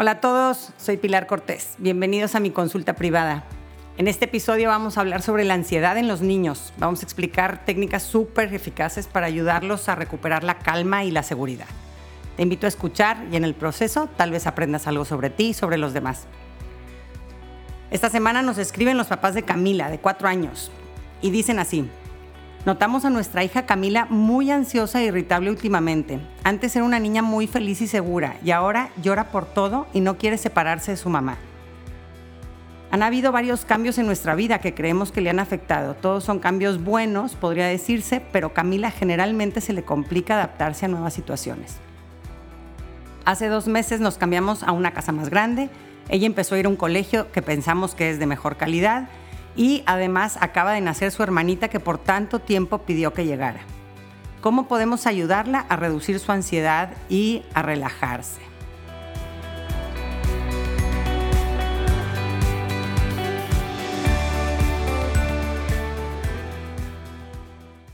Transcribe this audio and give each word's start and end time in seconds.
Hola 0.00 0.12
a 0.12 0.20
todos, 0.20 0.70
soy 0.76 0.96
Pilar 0.96 1.26
Cortés. 1.26 1.74
Bienvenidos 1.78 2.36
a 2.36 2.38
mi 2.38 2.52
consulta 2.52 2.94
privada. 2.94 3.42
En 3.96 4.06
este 4.06 4.26
episodio 4.26 4.68
vamos 4.68 4.96
a 4.96 5.00
hablar 5.00 5.22
sobre 5.22 5.44
la 5.44 5.54
ansiedad 5.54 5.98
en 5.98 6.06
los 6.06 6.20
niños. 6.20 6.72
Vamos 6.78 7.00
a 7.00 7.02
explicar 7.02 7.64
técnicas 7.64 8.04
súper 8.04 8.54
eficaces 8.54 9.08
para 9.08 9.26
ayudarlos 9.26 9.88
a 9.88 9.96
recuperar 9.96 10.44
la 10.44 10.60
calma 10.60 11.02
y 11.02 11.10
la 11.10 11.24
seguridad. 11.24 11.66
Te 12.36 12.44
invito 12.44 12.66
a 12.66 12.68
escuchar 12.68 13.26
y 13.32 13.34
en 13.34 13.42
el 13.42 13.56
proceso 13.56 14.08
tal 14.16 14.30
vez 14.30 14.46
aprendas 14.46 14.86
algo 14.86 15.04
sobre 15.04 15.30
ti 15.30 15.46
y 15.46 15.54
sobre 15.54 15.78
los 15.78 15.92
demás. 15.94 16.28
Esta 17.90 18.08
semana 18.08 18.40
nos 18.40 18.58
escriben 18.58 18.98
los 18.98 19.08
papás 19.08 19.34
de 19.34 19.42
Camila, 19.42 19.90
de 19.90 19.98
cuatro 19.98 20.28
años, 20.28 20.70
y 21.22 21.32
dicen 21.32 21.58
así. 21.58 21.90
Notamos 22.68 23.06
a 23.06 23.08
nuestra 23.08 23.42
hija 23.44 23.64
Camila 23.64 24.06
muy 24.10 24.50
ansiosa 24.50 25.00
e 25.00 25.06
irritable 25.06 25.48
últimamente. 25.48 26.20
Antes 26.44 26.76
era 26.76 26.84
una 26.84 26.98
niña 26.98 27.22
muy 27.22 27.46
feliz 27.46 27.80
y 27.80 27.86
segura 27.86 28.36
y 28.44 28.50
ahora 28.50 28.90
llora 29.00 29.30
por 29.30 29.46
todo 29.46 29.86
y 29.94 30.02
no 30.02 30.18
quiere 30.18 30.36
separarse 30.36 30.90
de 30.90 30.98
su 30.98 31.08
mamá. 31.08 31.38
Han 32.90 33.02
habido 33.02 33.32
varios 33.32 33.64
cambios 33.64 33.96
en 33.96 34.04
nuestra 34.04 34.34
vida 34.34 34.58
que 34.58 34.74
creemos 34.74 35.12
que 35.12 35.22
le 35.22 35.30
han 35.30 35.38
afectado. 35.38 35.94
Todos 35.94 36.24
son 36.24 36.40
cambios 36.40 36.84
buenos, 36.84 37.36
podría 37.36 37.66
decirse, 37.68 38.20
pero 38.32 38.52
Camila 38.52 38.90
generalmente 38.90 39.62
se 39.62 39.72
le 39.72 39.82
complica 39.82 40.34
adaptarse 40.34 40.84
a 40.84 40.88
nuevas 40.88 41.14
situaciones. 41.14 41.78
Hace 43.24 43.48
dos 43.48 43.66
meses 43.66 44.00
nos 44.00 44.18
cambiamos 44.18 44.62
a 44.62 44.72
una 44.72 44.92
casa 44.92 45.12
más 45.12 45.30
grande. 45.30 45.70
Ella 46.10 46.26
empezó 46.26 46.54
a 46.54 46.58
ir 46.58 46.66
a 46.66 46.68
un 46.68 46.76
colegio 46.76 47.32
que 47.32 47.40
pensamos 47.40 47.94
que 47.94 48.10
es 48.10 48.18
de 48.18 48.26
mejor 48.26 48.58
calidad 48.58 49.08
y 49.58 49.82
además 49.86 50.38
acaba 50.40 50.72
de 50.72 50.80
nacer 50.80 51.10
su 51.10 51.24
hermanita 51.24 51.68
que 51.68 51.80
por 51.80 51.98
tanto 51.98 52.38
tiempo 52.38 52.78
pidió 52.78 53.12
que 53.12 53.26
llegara. 53.26 53.60
¿Cómo 54.40 54.68
podemos 54.68 55.08
ayudarla 55.08 55.66
a 55.68 55.74
reducir 55.74 56.20
su 56.20 56.30
ansiedad 56.30 56.90
y 57.08 57.42
a 57.54 57.62
relajarse? 57.62 58.40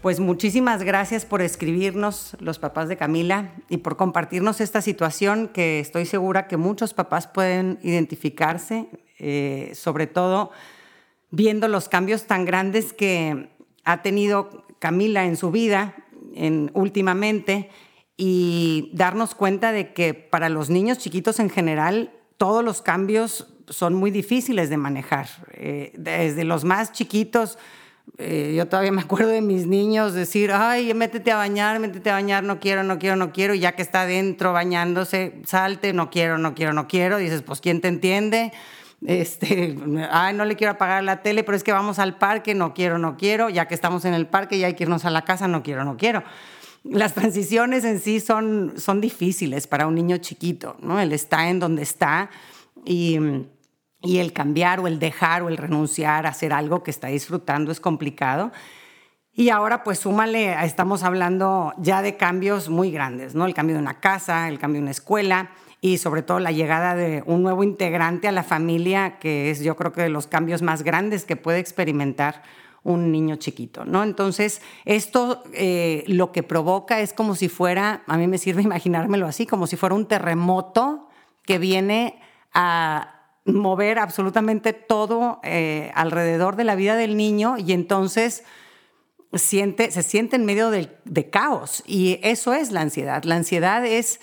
Pues 0.03 0.21
muchísimas 0.21 0.83
gracias 0.83 1.25
por 1.25 1.41
escribirnos 1.41 2.37
los 2.41 2.59
papás 2.59 2.91
de 2.91 2.99
Camila 2.99 3.55
y 3.71 3.79
por 3.79 3.97
compartirnos 3.97 4.61
esta 4.61 4.83
situación 4.83 5.49
que 5.49 5.81
estoy 5.81 6.05
segura 6.05 6.47
que 6.47 6.59
muchos 6.59 6.93
papás 6.93 7.27
pueden 7.27 7.79
identificarse, 7.83 8.87
eh, 9.19 9.73
sobre 9.75 10.07
todo 10.07 10.51
viendo 11.35 11.69
los 11.69 11.89
cambios 11.89 12.27
tan 12.27 12.45
grandes 12.45 12.93
que 12.93 13.51
ha 13.85 14.03
tenido 14.03 14.65
Camila 14.79 15.25
en 15.25 15.37
su 15.37 15.51
vida 15.51 15.95
en, 16.35 16.71
últimamente 16.75 17.71
y 18.17 18.91
darnos 18.95 19.35
cuenta 19.35 19.73
de 19.73 19.93
que 19.93 20.15
para 20.15 20.49
los 20.49 20.71
niños 20.71 20.99
chiquitos 20.99 21.41
en 21.41 21.51
general 21.51 22.13
todos 22.37 22.65
los 22.65 22.83
cambios 22.83 23.49
son 23.69 23.95
muy 23.95 24.11
difíciles 24.11 24.71
de 24.71 24.77
manejar. 24.77 25.27
Eh, 25.53 25.93
desde 25.97 26.45
los 26.45 26.65
más 26.65 26.93
chiquitos, 26.93 27.59
eh, 28.19 28.55
yo 28.57 28.69
todavía 28.69 28.93
me 28.93 29.01
acuerdo 29.01 29.31
de 29.31 29.41
mis 29.41 29.67
niños 29.67 30.13
decir, 30.13 30.53
ay, 30.53 30.93
métete 30.95 31.33
a 31.33 31.37
bañar, 31.37 31.81
métete 31.81 32.11
a 32.11 32.15
bañar, 32.15 32.45
no 32.45 32.61
quiero, 32.61 32.85
no 32.85 32.99
quiero, 32.99 33.17
no 33.17 33.33
quiero, 33.33 33.55
y 33.55 33.61
ya 33.61 33.73
que 33.73 33.83
está 33.83 34.03
adentro 34.03 34.53
bañándose, 34.53 35.41
salte, 35.47 35.93
no 35.93 36.11
quiero, 36.11 36.39
no 36.39 36.55
quiero, 36.55 36.73
no 36.75 36.87
quiero, 36.87 37.17
dices, 37.17 37.43
pues 37.43 37.61
¿quién 37.61 37.81
te 37.81 37.89
entiende? 37.89 38.53
Este, 39.05 39.77
ay, 40.11 40.35
no 40.35 40.45
le 40.45 40.57
quiero 40.57 40.73
apagar 40.73 41.05
la 41.05 41.23
tele, 41.23 41.45
pero 41.45 41.57
es 41.57 41.65
que 41.65 41.73
vamos 41.73 41.99
al 41.99 42.17
parque, 42.17 42.55
no 42.55 42.75
quiero, 42.75 42.99
no 42.99 43.17
quiero, 43.17 43.51
ya 43.51 43.67
que 43.69 43.75
estamos 43.75 44.05
en 44.05 44.15
el 44.15 44.27
parque 44.27 44.57
y 44.57 44.65
hay 44.65 44.75
que 44.75 44.85
irnos 44.85 45.05
a 45.05 45.11
la 45.11 45.23
casa, 45.23 45.47
no 45.49 45.63
quiero, 45.63 45.85
no 45.85 45.97
quiero. 45.97 46.25
Las 46.85 47.15
transiciones 47.15 47.85
en 47.85 47.99
sí 47.99 48.21
son, 48.21 48.75
son 48.77 49.01
difíciles 49.01 49.67
para 49.67 49.87
un 49.87 49.95
niño 49.95 50.19
chiquito, 50.19 50.77
¿no? 50.81 51.01
Él 51.01 51.13
está 51.13 51.49
en 51.49 51.59
donde 51.59 51.83
está 51.83 52.29
y, 52.85 53.19
y 54.03 54.19
el 54.19 54.33
cambiar 54.35 54.81
o 54.81 54.87
el 54.87 54.99
dejar 54.99 55.43
o 55.43 55.49
el 55.49 55.57
renunciar 55.57 56.27
a 56.27 56.31
hacer 56.31 56.53
algo 56.53 56.83
que 56.83 56.91
está 56.91 57.09
disfrutando 57.09 57.73
es 57.73 57.81
complicado. 57.81 58.53
Y 59.33 59.49
ahora 59.49 59.83
pues 59.83 59.99
súmale, 59.99 60.55
estamos 60.65 61.03
hablando 61.03 61.73
ya 61.79 62.03
de 62.03 62.17
cambios 62.17 62.69
muy 62.69 62.93
grandes, 62.93 63.35
¿no? 63.35 63.47
El 63.47 63.55
cambio 63.55 63.75
de 63.77 63.83
una 63.83 63.99
casa, 63.99 64.49
el 64.49 64.59
cambio 64.59 64.81
de 64.81 64.85
una 64.85 64.91
escuela, 64.93 65.51
y 65.85 65.99
sobre 65.99 66.23
todo 66.23 66.41
la 66.41 66.51
llegada 66.51 66.95
de 66.95 67.23
un 67.27 67.43
nuevo 67.43 67.63
integrante 67.63 68.27
a 68.27 68.33
la 68.33 68.43
familia, 68.43 69.19
que 69.19 69.51
es 69.51 69.61
yo 69.63 69.77
creo 69.77 69.93
que 69.93 70.01
de 70.01 70.09
los 70.09 70.27
cambios 70.27 70.63
más 70.63 70.83
grandes 70.83 71.27
que 71.27 71.37
puede 71.37 71.59
experimentar 71.59 72.43
un 72.85 73.13
niño 73.13 73.37
chiquito, 73.37 73.85
¿no? 73.85 74.03
Entonces, 74.03 74.63
esto 74.87 75.45
eh, 75.53 76.03
lo 76.07 76.33
que 76.33 76.43
provoca 76.43 77.01
es 77.03 77.13
como 77.13 77.35
si 77.35 77.51
fuera, 77.51 78.03
a 78.07 78.17
mí 78.17 78.27
me 78.27 78.39
sirve 78.39 78.63
imaginármelo 78.71 79.27
así, 79.27 79.45
como 79.45 79.67
si 79.67 79.77
fuera 79.77 79.95
un 79.95 80.07
terremoto 80.07 81.11
que 81.43 81.59
viene 81.59 82.19
a 82.55 83.21
mover 83.45 83.99
absolutamente 83.99 84.73
todo 84.73 85.39
eh, 85.43 85.93
alrededor 85.95 86.57
de 86.57 86.65
la 86.65 86.77
vida 86.77 86.97
del 86.97 87.15
niño 87.15 87.57
y 87.59 87.75
entonces 87.75 88.45
siente, 89.35 89.91
se 89.91 90.03
siente 90.03 90.37
en 90.37 90.47
medio 90.47 90.71
de 90.71 91.31
caos 91.31 91.83
y 91.87 92.21
eso 92.23 92.55
es 92.55 92.73
la 92.73 92.81
ansiedad. 92.81 93.23
La 93.25 93.37
ansiedad 93.37 93.85
es 93.85 94.19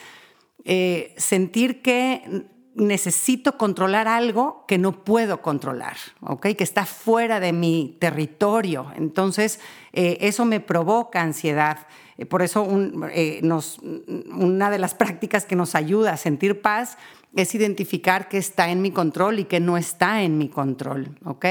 eh, 0.64 1.14
sentir 1.18 1.82
que 1.82 2.46
necesito 2.76 3.58
controlar 3.58 4.08
algo 4.08 4.64
que 4.68 4.78
no 4.78 5.04
puedo 5.04 5.42
controlar, 5.42 5.98
¿ok? 6.22 6.48
Que 6.56 6.64
está 6.64 6.86
fuera 6.86 7.40
de 7.40 7.52
mi 7.52 7.98
territorio. 8.00 8.92
Entonces, 8.96 9.60
eh, 9.92 10.18
eso 10.22 10.46
me 10.46 10.60
provoca 10.60 11.22
ansiedad. 11.22 11.88
Eh, 12.18 12.26
por 12.26 12.44
eso 12.44 12.64
una 12.64 14.70
de 14.70 14.80
las 14.80 14.94
prácticas 14.94 15.46
que 15.46 15.56
nos 15.56 15.76
ayuda 15.76 16.14
a 16.14 16.18
sentir 16.18 16.62
paz 16.62 16.98
es 17.36 17.56
identificar 17.56 18.30
qué 18.30 18.38
está 18.38 18.70
en 18.70 18.82
mi 18.82 18.92
control 18.92 19.40
y 19.40 19.46
qué 19.46 19.60
no 19.60 19.78
está 19.78 20.22
en 20.22 20.38
mi 20.38 20.50
control, 20.50 21.18
¿ok? 21.24 21.46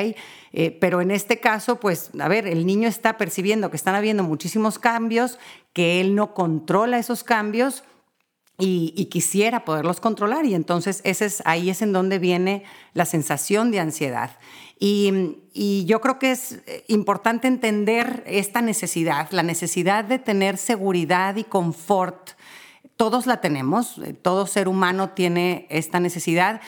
pero 0.79 1.01
en 1.01 1.11
este 1.11 1.41
caso, 1.41 1.81
pues, 1.81 2.11
a 2.21 2.29
ver, 2.29 2.47
el 2.47 2.67
niño 2.67 2.87
está 2.87 3.17
percibiendo 3.17 3.71
que 3.71 3.77
están 3.77 3.95
habiendo 3.95 4.23
muchísimos 4.23 4.79
cambios, 4.79 5.39
que 5.73 6.03
él 6.03 6.15
no 6.15 6.35
controla 6.35 6.99
esos 6.99 7.25
cambios 7.25 7.83
y, 8.61 9.07
quisiera 9.07 9.65
poderlos 9.65 10.01
controlar. 10.01 10.45
Y 10.45 10.55
entonces 10.55 11.01
es, 11.05 11.43
ahí 11.45 11.71
es 11.71 11.83
en 11.83 11.93
donde 11.93 12.19
viene 12.19 12.65
la 12.95 13.05
sensación 13.05 13.71
de 13.71 13.81
ansiedad. 13.81 14.33
Y, 14.79 15.85
yo 15.87 16.01
creo 16.01 16.19
que 16.19 16.31
es 16.31 16.53
eh, 16.67 16.85
importante 16.89 17.49
entender 17.49 18.23
esta 18.27 18.63
necesidad, 18.63 19.31
la 19.31 19.43
necesidad 19.43 20.05
de 20.05 20.19
tener 20.19 20.57
seguridad 20.57 21.37
y 21.37 21.45
confort. 21.45 22.31
Todos 22.97 23.27
la 23.27 23.41
tenemos, 23.41 23.99
eh, 23.99 24.13
todo 24.15 24.47
ser 24.47 24.69
humano 24.69 25.11
tiene 25.11 25.67
esta 25.71 26.01
necesidad. 26.01 26.61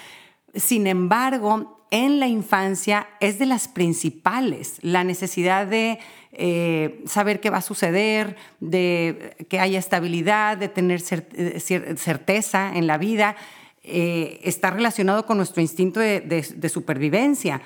Sin 0.55 0.87
embargo, 0.87 1.82
en 1.93 2.21
la 2.21 2.27
infancia 2.27 3.07
es 3.21 3.39
de 3.39 3.45
las 3.45 3.69
principales, 3.69 4.79
la 4.81 5.05
necesidad 5.05 5.67
de 5.67 5.99
eh, 6.33 7.03
saber 7.07 7.39
qué 7.41 7.51
va 7.51 7.59
a 7.59 7.63
suceder, 7.63 8.37
de 8.61 9.37
que 9.51 9.61
haya 9.61 9.79
estabilidad, 9.79 10.57
de 10.57 10.69
tener 10.69 11.03
eh, 11.11 11.61
certeza 11.97 12.73
en 12.75 12.87
la 12.87 12.97
vida, 12.97 13.37
eh, 13.85 14.41
está 14.43 14.71
relacionado 14.71 15.27
con 15.27 15.37
nuestro 15.37 15.61
instinto 15.61 16.01
de, 16.01 16.71
supervivencia. 16.73 17.61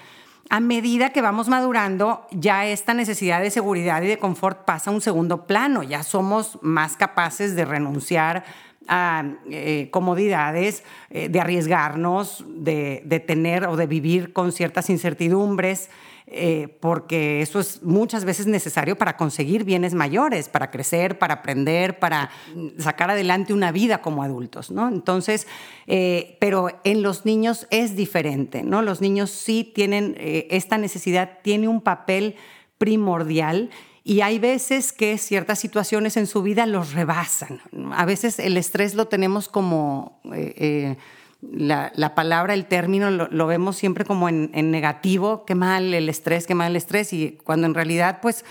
A 0.51 0.59
medida 0.59 1.11
que 1.11 1.21
vamos 1.21 1.47
madurando, 1.47 2.27
ya 2.33 2.67
esta 2.67 2.95
necesidad 2.95 3.41
de 3.41 3.53
seguridad 3.53 4.03
y 4.03 4.09
de 4.09 4.19
confort 4.19 4.65
pasa 4.65 4.91
a 4.91 4.95
un 4.95 5.01
segundo 5.01 5.47
plano, 5.47 5.85
ya 5.85 6.03
somos 6.03 6.59
más 6.63 6.97
capaces 6.97 7.55
de 7.55 7.65
renunciar 7.65 8.45
a 8.89 9.25
comodidades, 9.91 10.83
de 11.11 11.41
arriesgarnos, 11.41 12.45
de, 12.49 13.03
de, 13.05 13.21
tener 13.21 13.67
o 13.67 13.77
de 13.77 13.87
vivir 13.87 14.33
con 14.33 14.53
ciertas 14.53 14.91
incertidumbres, 14.91 15.91
eh, 16.29 16.77
porque 16.81 17.41
eso 17.41 17.61
es 17.61 17.85
muchas 17.85 18.25
veces 18.25 18.49
necesario 18.49 18.99
para 18.99 19.17
conseguir 19.17 19.63
bienes 19.63 19.95
mayores, 19.95 20.49
para 20.49 20.73
crecer, 20.73 21.21
para 21.21 21.35
aprender, 21.35 22.01
para 22.01 22.31
sacar 22.79 23.13
adelante 23.13 23.53
una 23.55 23.71
vida 23.71 24.03
como 24.03 24.25
adultos, 24.25 24.73
¿no? 24.73 24.89
Entonces, 24.89 25.47
eh, 25.87 26.37
pero 26.41 26.81
en 26.83 27.03
los 27.03 27.27
niños 27.27 27.69
es 27.71 27.95
diferente, 27.95 28.65
¿no? 28.65 28.83
Los 28.83 29.01
niños 29.01 29.31
sí 29.31 29.71
tienen 29.73 30.17
eh, 30.19 30.49
esta 30.51 30.79
necesidad, 30.79 31.39
tiene 31.45 31.69
un 31.69 31.81
papel 31.81 32.35
primordial 32.77 33.71
y 34.09 34.21
hay 34.21 34.39
veces 34.39 34.93
que 34.93 35.19
ciertas 35.19 35.59
situaciones 35.59 36.17
en 36.17 36.29
su 36.29 36.41
vida 36.41 36.65
los 36.65 36.93
rebasan. 36.93 37.61
A 37.91 38.05
veces 38.05 38.39
el 38.39 38.57
estrés 38.57 38.95
lo 38.95 39.09
tenemos 39.09 39.49
como 39.49 40.21
la, 41.43 42.15
palabra, 42.15 42.55
el 42.55 42.67
término, 42.67 43.11
lo, 43.11 43.47
vemos 43.49 43.77
siempre 43.77 44.05
como 44.05 44.29
en, 44.29 44.71
negativo, 44.71 45.45
qué 45.45 45.57
mal 45.57 45.93
el 45.93 46.09
estrés, 46.09 46.47
qué 46.47 46.55
mal 46.55 46.71
el 46.71 46.77
estrés, 46.77 47.13
y 47.13 47.33
cuando 47.43 47.67
en 47.67 47.75
realidad, 47.75 48.21
pues, 48.23 48.45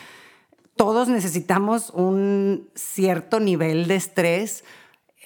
todos 0.76 1.08
necesitamos 1.08 1.90
un 1.92 2.70
cierto 2.76 3.40
nivel 3.40 3.88
de 3.88 3.96
estrés 3.96 4.66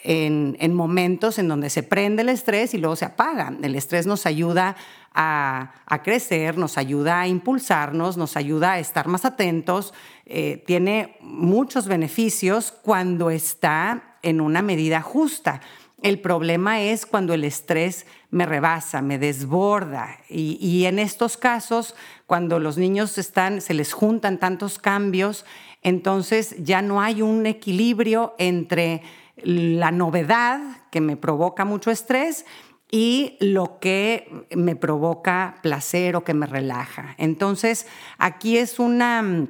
en, 0.04 0.74
momentos 0.74 1.40
en 1.40 1.48
donde 1.48 1.70
se 1.70 1.84
prende 1.84 2.22
el 2.22 2.30
estrés 2.30 2.74
y 2.74 2.78
luego 2.78 2.96
se 2.96 3.06
apaga. 3.06 3.54
El 3.62 3.76
estrés 3.76 4.08
nos 4.08 4.26
ayuda 4.26 4.76
a, 5.14 5.72
crecer, 6.04 6.58
nos 6.58 6.78
ayuda 6.78 7.22
a 7.22 7.28
impulsarnos, 7.28 8.18
nos 8.18 8.38
ayuda 8.38 8.74
a 8.74 8.80
estar 8.80 9.08
más 9.08 9.26
atentos, 9.26 9.94
eh, 10.26 10.64
tiene 10.66 11.18
muchos 11.22 11.88
beneficios 11.88 12.72
cuando 12.72 13.30
está 13.30 14.18
en 14.22 14.42
una 14.42 14.62
medida 14.62 15.02
justa 15.02 15.62
El 16.02 16.20
problema 16.20 16.82
es 16.82 17.06
cuando 17.06 17.34
el 17.34 17.44
estrés 17.44 18.06
me 18.32 18.46
rebasa, 18.46 19.02
me 19.02 19.18
desborda. 19.18 20.18
Y, 20.30 20.86
en 20.86 20.98
estos 20.98 21.36
casos, 21.36 21.94
cuando 22.26 22.60
los 22.60 22.78
niños 22.78 23.18
están, 23.18 23.60
se 23.60 23.74
les 23.74 23.92
juntan 23.92 24.38
tantos 24.38 24.80
cambios, 24.80 25.46
entonces 25.82 26.56
ya 26.60 26.82
no 26.82 27.02
hay 27.02 27.22
un 27.22 27.46
equilibrio 27.46 28.34
entre 28.38 29.02
la 29.44 29.92
novedad 29.92 30.62
que 30.92 31.02
me 31.02 31.18
provoca 31.18 31.66
mucho 31.66 31.92
estrés 31.92 32.46
y 32.92 33.38
lo 33.40 33.80
que 33.80 34.48
me 34.56 34.76
provoca 34.76 35.56
placer 35.62 36.16
o 36.16 36.24
que 36.24 36.34
me 36.34 36.48
relaja. 36.48 37.16
Entonces, 37.18 37.88
aquí 38.18 38.58
es 38.58 38.80
una, 38.80 39.48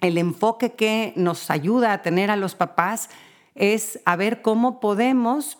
el 0.00 0.18
enfoque 0.18 0.72
que 0.72 1.12
nos 1.16 1.50
ayuda 1.50 1.92
a 1.92 2.02
tener 2.02 2.30
a 2.30 2.36
los 2.36 2.54
papás 2.54 3.08
es 3.54 4.00
a 4.04 4.16
ver 4.16 4.42
cómo 4.42 4.80
podemos 4.80 5.58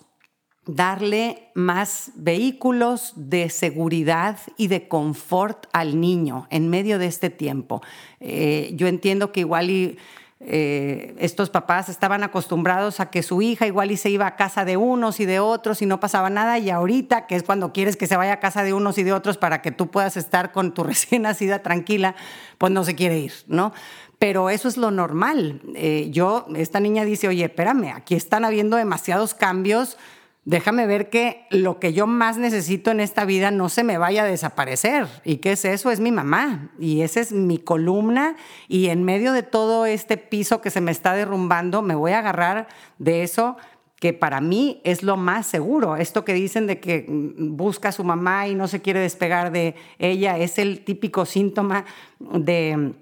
darle 0.67 1.51
más 1.55 2.13
vehículos 2.15 3.15
de 3.17 3.51
seguridad 3.51 4.39
y 4.57 4.69
de 4.69 4.87
confort 4.87 5.67
al 5.73 6.01
niño 6.01 6.47
en 6.51 6.69
medio 6.71 6.99
de 6.99 7.07
este 7.07 7.31
tiempo. 7.31 7.83
Eh, 8.21 8.73
yo 8.77 8.87
entiendo 8.87 9.33
que 9.33 9.41
igual 9.41 9.99
eh, 10.45 11.15
estos 11.19 11.51
papás 11.51 11.89
estaban 11.89 12.25
acostumbrados 12.25 12.99
a 13.01 13.11
que 13.11 13.23
su 13.23 13.43
hija 13.43 13.67
igual 13.67 13.93
y 13.93 13.97
se 13.97 14.11
iba 14.11 14.27
a 14.27 14.37
casa 14.37 14.65
de 14.65 14.77
unos 14.77 15.21
y 15.21 15.25
de 15.25 15.39
otros 15.39 15.83
y 15.83 15.87
no 15.87 16.01
pasaba 16.01 16.31
nada 16.31 16.59
y 16.59 16.69
ahorita, 16.69 17.27
que 17.27 17.37
es 17.37 17.45
cuando 17.45 17.73
quieres 17.73 17.97
que 17.97 18.07
se 18.07 18.17
vaya 18.17 18.35
a 18.35 18.41
casa 18.41 18.65
de 18.65 18.73
unos 18.73 18.99
y 18.99 19.05
de 19.05 19.13
otros 19.13 19.39
para 19.39 19.63
que 19.63 19.71
tú 19.71 19.91
puedas 19.91 20.17
estar 20.17 20.51
con 20.51 20.75
tu 20.75 20.83
recién 20.85 21.23
nacida 21.23 21.61
tranquila, 21.61 22.17
pues 22.59 22.73
no 22.73 22.85
se 22.85 22.95
quiere 22.95 23.19
ir, 23.19 23.33
¿no? 23.47 23.73
Pero 24.19 24.51
eso 24.51 24.69
es 24.69 24.77
lo 24.77 24.91
normal. 24.91 25.61
Eh, 25.75 26.09
yo, 26.11 26.47
esta 26.57 26.81
niña 26.81 27.05
dice, 27.05 27.29
oye, 27.29 27.45
espérame, 27.45 27.93
aquí 27.95 28.15
están 28.15 28.45
habiendo 28.45 28.77
demasiados 28.77 29.35
cambios, 29.35 29.97
déjame 30.45 30.87
ver 30.87 31.09
que 31.11 31.47
lo 31.51 31.79
que 31.79 31.93
yo 31.93 32.07
más 32.07 32.37
necesito 32.37 32.91
en 32.91 33.01
esta 33.01 33.25
vida 33.25 33.51
no 33.51 33.69
se 33.69 33.85
me 33.85 33.99
vaya 33.99 34.25
a 34.25 34.27
desaparecer. 34.27 35.07
¿Y 35.25 35.37
qué 35.37 35.53
es 35.53 35.65
eso? 35.65 35.91
Es 35.91 36.01
mi 36.01 36.13
mamá. 36.13 36.73
Y 36.79 37.03
esa 37.03 37.21
es 37.21 37.33
mi 37.33 37.59
columna. 37.59 38.37
Y 38.69 38.89
en 38.89 39.05
medio 39.05 39.33
de 39.33 39.43
todo 39.43 39.87
este 39.87 40.17
piso 40.17 40.61
que 40.61 40.71
se 40.71 40.81
me 40.81 40.91
está 40.91 41.15
derrumbando, 41.15 41.83
me 41.83 41.95
voy 41.95 42.13
a 42.13 42.19
agarrar 42.19 42.69
de 42.99 43.23
eso 43.23 43.57
que 44.03 44.13
para 44.13 44.41
mí 44.41 44.81
es 44.83 45.05
lo 45.05 45.17
más 45.17 45.47
seguro. 45.47 45.95
Esto 45.95 46.25
que 46.25 46.35
dicen 46.35 46.67
de 46.67 46.81
que 46.81 47.07
busca 47.09 47.91
a 47.91 47.93
su 47.93 48.03
mamá 48.03 48.49
y 48.49 48.57
no 48.57 48.67
se 48.67 48.83
quiere 48.83 48.99
despegar 48.99 49.53
de 49.53 49.77
ella 50.01 50.39
es 50.39 50.59
el 50.59 50.85
típico 50.85 51.25
síntoma 51.25 51.85
de, 52.19 52.95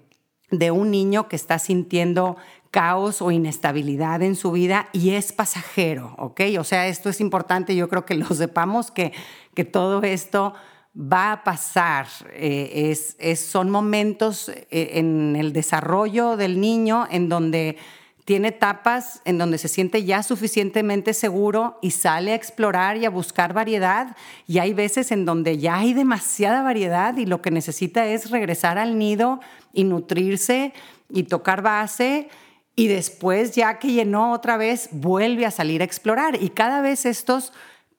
de 0.51 0.69
un 0.69 0.91
niño 0.91 1.27
que 1.27 1.37
está 1.37 1.57
sintiendo 1.57 2.37
caos 2.71 3.21
o 3.21 3.31
inestabilidad 3.31 4.21
en 4.21 4.35
su 4.35 4.51
vida 4.51 4.87
y 4.93 5.11
es 5.11 5.33
pasajero, 5.33 6.15
¿ok? 6.17 6.41
O 6.57 6.63
sea, 6.63 6.87
esto 6.87 7.09
es 7.09 7.19
importante, 7.19 7.75
yo 7.75 7.89
creo 7.89 8.05
que 8.05 8.15
lo 8.15 8.25
sepamos, 8.33 8.89
que, 8.91 9.11
que 9.53 9.65
todo 9.65 10.01
esto 10.03 10.53
va 10.95 11.33
a 11.33 11.43
pasar. 11.43 12.07
Eh, 12.31 12.95
son 13.35 13.69
momentos 13.69 14.49
eh, 14.49 14.65
en 14.93 15.35
el 15.35 15.53
desarrollo 15.53 16.37
del 16.37 16.59
niño 16.59 17.07
en 17.11 17.29
donde 17.29 17.77
tiene 18.25 18.49
etapas 18.49 19.21
en 19.25 19.37
donde 19.37 19.57
se 19.57 19.67
siente 19.67 20.05
ya 20.05 20.23
suficientemente 20.23 21.13
seguro 21.13 21.79
y 21.81 21.91
sale 21.91 22.31
a 22.31 22.35
explorar 22.35 22.95
y 22.97 23.05
a 23.05 23.09
buscar 23.09 23.53
variedad. 23.53 24.15
Y 24.47 24.59
hay 24.59 24.73
veces 24.73 25.11
en 25.11 25.25
donde 25.25 25.57
ya 25.57 25.77
hay 25.77 25.93
demasiada 25.93 26.61
variedad 26.61 27.17
y 27.17 27.25
lo 27.25 27.41
que 27.41 27.51
necesita 27.51 28.05
es 28.05 28.29
regresar 28.29 28.77
al 28.77 28.97
nido 28.97 29.39
y 29.73 29.85
nutrirse 29.85 30.73
y 31.09 31.23
tocar 31.23 31.61
base 31.61 32.29
y 32.75 32.87
después, 32.87 33.53
ya 33.55 33.79
que 33.79 33.91
llenó 33.91 34.31
otra 34.31 34.57
vez, 34.57 34.89
vuelve 34.91 35.45
a 35.45 35.51
salir 35.51 35.81
a 35.81 35.85
explorar. 35.85 36.41
Y 36.41 36.49
cada 36.49 36.81
vez 36.81 37.05
estos 37.05 37.53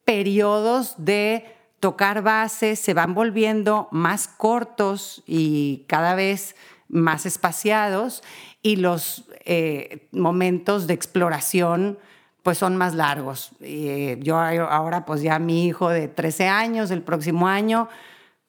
periodos 0.05 0.95
de 0.99 1.45
tocar 1.81 2.23
base 2.23 2.77
se 2.77 2.95
van 2.95 3.15
volviendo 3.15 3.89
más 3.91 4.29
cortos 4.29 5.23
y 5.27 5.85
cada 5.89 6.15
vez 6.15 6.55
más 6.89 7.27
espaciados 7.27 8.23
y 8.63 8.77
los 8.77 9.25
eh, 9.45 10.09
momentos 10.13 10.87
de 10.87 10.95
exploración 10.95 11.99
pues 12.43 12.59
son 12.59 12.77
más 12.77 12.95
largos. 12.95 13.53
Eh, 13.61 14.19
yo 14.21 14.39
ahora 14.39 15.05
pues 15.05 15.23
ya 15.23 15.39
mi 15.39 15.67
hijo 15.67 15.89
de 15.89 16.09
13 16.09 16.49
años, 16.49 16.91
el 16.91 17.03
próximo 17.03 17.49
año, 17.49 17.89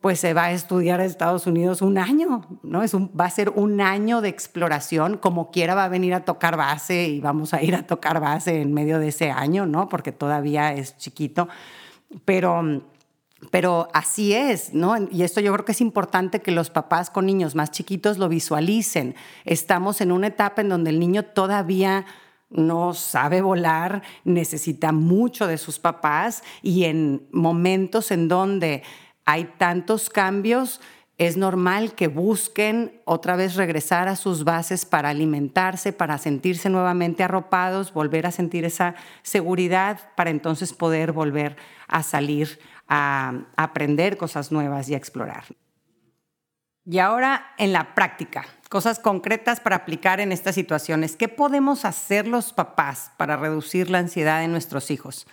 pues 0.03 0.19
se 0.19 0.33
va 0.33 0.47
a 0.47 0.51
estudiar 0.51 0.99
a 0.99 1.05
Estados 1.05 1.47
Unidos 1.47 1.81
un 1.81 1.97
año, 1.97 2.45
¿no? 2.61 2.83
Es 2.83 2.93
un, 2.93 3.09
va 3.17 3.23
a 3.23 3.29
ser 3.29 3.51
un 3.51 3.79
año 3.79 4.19
de 4.19 4.27
exploración, 4.27 5.15
como 5.15 5.49
quiera 5.49 5.75
va 5.75 5.85
a 5.85 5.87
venir 5.87 6.13
a 6.13 6.25
tocar 6.25 6.57
base 6.57 7.07
y 7.07 7.21
vamos 7.21 7.53
a 7.53 7.63
ir 7.63 7.73
a 7.73 7.87
tocar 7.87 8.19
base 8.19 8.59
en 8.59 8.73
medio 8.73 8.99
de 8.99 9.07
ese 9.07 9.31
año, 9.31 9.65
¿no? 9.65 9.87
Porque 9.87 10.11
todavía 10.11 10.73
es 10.73 10.97
chiquito, 10.97 11.47
pero, 12.25 12.81
pero 13.49 13.87
así 13.93 14.33
es, 14.33 14.73
¿no? 14.73 14.95
Y 15.09 15.23
esto 15.23 15.39
yo 15.39 15.53
creo 15.53 15.63
que 15.63 15.71
es 15.71 15.79
importante 15.79 16.41
que 16.41 16.51
los 16.51 16.69
papás 16.69 17.09
con 17.09 17.25
niños 17.25 17.55
más 17.55 17.71
chiquitos 17.71 18.17
lo 18.17 18.27
visualicen. 18.27 19.15
Estamos 19.45 20.01
en 20.01 20.11
una 20.11 20.27
etapa 20.27 20.63
en 20.63 20.67
donde 20.67 20.89
el 20.89 20.99
niño 20.99 21.23
todavía 21.23 22.05
no 22.49 22.93
sabe 22.93 23.41
volar, 23.41 24.03
necesita 24.25 24.91
mucho 24.91 25.47
de 25.47 25.57
sus 25.57 25.79
papás 25.79 26.43
y 26.61 26.83
en 26.83 27.25
momentos 27.31 28.11
en 28.11 28.27
donde 28.27 28.83
hay 29.25 29.45
tantos 29.57 30.09
cambios, 30.09 30.81
es 31.17 31.37
normal 31.37 31.93
que 31.93 32.07
busquen 32.07 33.01
otra 33.05 33.35
vez 33.35 33.55
regresar 33.55 34.07
a 34.07 34.15
sus 34.15 34.43
bases 34.43 34.85
para 34.85 35.09
alimentarse, 35.09 35.93
para 35.93 36.17
sentirse 36.17 36.69
nuevamente 36.69 37.23
arropados, 37.23 37.93
volver 37.93 38.25
a 38.25 38.31
sentir 38.31 38.65
esa 38.65 38.95
seguridad, 39.21 39.99
para 40.15 40.31
entonces 40.31 40.73
poder 40.73 41.11
volver 41.11 41.55
a 41.87 42.01
salir 42.01 42.59
a, 42.87 43.45
aprender 43.55 44.17
cosas 44.17 44.51
nuevas 44.51 44.89
y 44.89 44.95
a 44.95 44.97
explorar. 44.97 45.45
Y 46.85 46.97
ahora 46.97 47.53
en 47.57 47.71
la 47.71 47.93
práctica, 47.93 48.45
cosas 48.69 48.99
concretas 48.99 49.59
para 49.59 49.77
aplicar 49.77 50.19
en 50.19 50.31
estas 50.31 50.55
situaciones. 50.55 51.15
¿Qué 51.15 51.29
podemos 51.29 51.85
hacer 51.85 52.27
los 52.27 52.51
papás 52.51 53.11
para 53.17 53.37
reducir 53.37 53.89
la 53.89 53.99
ansiedad 53.99 54.43
en 54.43 54.51
nuestros 54.51 54.91
hijos? 54.91 55.27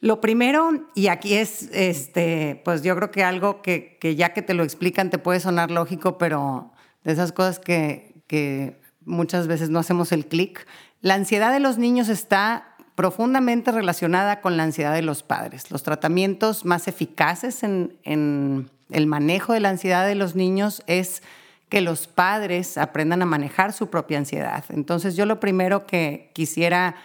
Lo 0.00 0.20
primero, 0.20 0.86
y 0.94 1.08
aquí 1.08 1.34
es, 1.34 1.68
este, 1.72 2.60
pues 2.64 2.82
yo 2.82 2.94
creo 2.94 3.10
que 3.10 3.24
algo 3.24 3.62
que, 3.62 3.98
ya 4.16 4.32
que 4.32 4.42
te 4.42 4.54
lo 4.54 4.62
explican 4.62 5.10
te 5.10 5.18
puede 5.18 5.40
sonar 5.40 5.70
lógico, 5.70 6.18
pero 6.18 6.72
de 7.02 7.12
esas 7.12 7.32
cosas 7.32 7.58
que, 7.58 8.14
que 8.28 8.80
muchas 9.04 9.48
veces 9.48 9.70
no 9.70 9.80
hacemos 9.80 10.12
el 10.12 10.26
clic, 10.26 10.66
la 11.00 11.14
ansiedad 11.14 11.52
de 11.52 11.60
los 11.60 11.78
niños 11.78 12.08
está 12.08 12.76
profundamente 12.94 13.72
relacionada 13.72 14.40
con 14.40 14.56
la 14.56 14.64
ansiedad 14.64 14.94
de 14.94 15.02
los 15.02 15.22
padres. 15.22 15.70
Los 15.70 15.82
tratamientos 15.82 16.64
más 16.64 16.88
eficaces 16.88 17.62
en, 17.62 17.98
en 18.04 18.70
el 18.90 19.06
manejo 19.06 19.52
de 19.52 19.60
la 19.60 19.68
ansiedad 19.68 20.06
de 20.06 20.14
los 20.14 20.34
niños 20.34 20.82
es 20.86 21.22
que 21.68 21.80
los 21.80 22.06
padres 22.06 22.78
aprendan 22.78 23.22
a 23.22 23.26
manejar 23.26 23.72
su 23.72 23.90
propia 23.90 24.18
ansiedad. 24.18 24.64
Entonces 24.70 25.16
yo 25.16 25.26
lo 25.26 25.38
primero 25.38 25.86
que 25.86 26.30
quisiera 26.34 26.96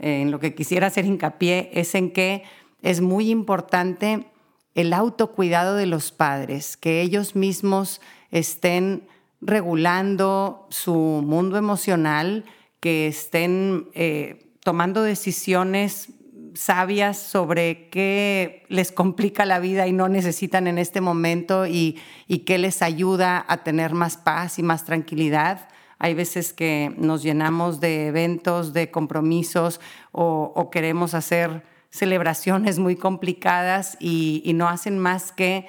en 0.00 0.30
lo 0.30 0.40
que 0.40 0.54
quisiera 0.54 0.88
hacer 0.88 1.04
hincapié 1.04 1.70
es 1.74 1.94
en 1.94 2.10
que 2.10 2.42
es 2.82 3.00
muy 3.00 3.30
importante 3.30 4.26
el 4.74 4.92
autocuidado 4.92 5.76
de 5.76 5.86
los 5.86 6.10
padres, 6.10 6.76
que 6.76 7.02
ellos 7.02 7.36
mismos 7.36 8.00
estén 8.30 9.06
regulando 9.40 10.66
su 10.70 10.94
mundo 10.94 11.56
emocional, 11.56 12.44
que 12.80 13.06
estén 13.08 13.88
eh, 13.94 14.54
tomando 14.62 15.02
decisiones 15.02 16.08
sabias 16.54 17.18
sobre 17.18 17.88
qué 17.90 18.64
les 18.68 18.90
complica 18.92 19.44
la 19.44 19.60
vida 19.60 19.86
y 19.86 19.92
no 19.92 20.08
necesitan 20.08 20.66
en 20.66 20.78
este 20.78 21.00
momento 21.00 21.66
y, 21.66 21.98
y 22.26 22.40
qué 22.40 22.58
les 22.58 22.82
ayuda 22.82 23.44
a 23.46 23.62
tener 23.62 23.92
más 23.92 24.16
paz 24.16 24.58
y 24.58 24.62
más 24.62 24.84
tranquilidad 24.84 25.68
hay 26.00 26.14
veces 26.14 26.54
que 26.54 26.94
nos 26.96 27.22
llenamos 27.22 27.78
de 27.78 28.06
eventos, 28.06 28.72
de 28.72 28.90
compromisos 28.90 29.80
o, 30.12 30.70
queremos 30.72 31.12
hacer 31.12 31.62
celebraciones 31.90 32.78
muy 32.78 32.96
complicadas 32.96 33.98
y, 34.00 34.50
no 34.54 34.66
hacen 34.66 34.98
más 34.98 35.30
que 35.30 35.66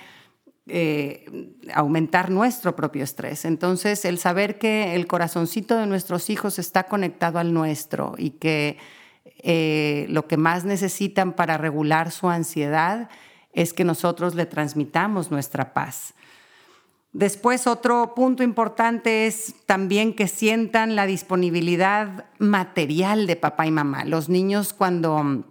eh, 0.68 1.54
aumentar 1.74 2.30
nuestro 2.30 2.78
propio 2.78 3.04
estrés. 3.04 3.44
Entonces, 3.44 4.06
el 4.06 4.20
saber 4.20 4.58
que 4.58 4.96
el 4.96 5.06
corazoncito 5.06 5.78
de 5.78 5.86
nuestros 5.86 6.30
hijos 6.30 6.60
está 6.60 6.84
conectado 6.84 7.38
al 7.38 7.54
nuestro 7.54 8.16
y 8.18 8.30
que 8.32 8.78
eh, 9.44 10.06
lo 10.08 10.28
que 10.28 10.38
más 10.38 10.64
necesitan 10.64 11.34
para 11.34 11.58
regular 11.58 12.10
su 12.10 12.30
ansiedad 12.30 13.10
es 13.52 13.74
que 13.74 13.84
nosotros 13.84 14.34
le 14.34 14.46
transmitamos 14.46 15.30
nuestra 15.30 15.74
paz. 15.74 16.14
Después, 17.14 17.68
otro 17.68 18.14
punto 18.16 18.42
importante 18.42 19.28
es 19.28 19.54
también 19.66 20.16
que 20.16 20.30
sientan 20.30 20.96
la 20.96 21.06
disponibilidad 21.06 22.26
material 22.40 23.28
de 23.28 23.36
papá 23.36 23.68
y 23.68 23.72
mamá. 23.72 24.06
Los 24.06 24.30
niños 24.30 24.74
cuando 24.74 25.44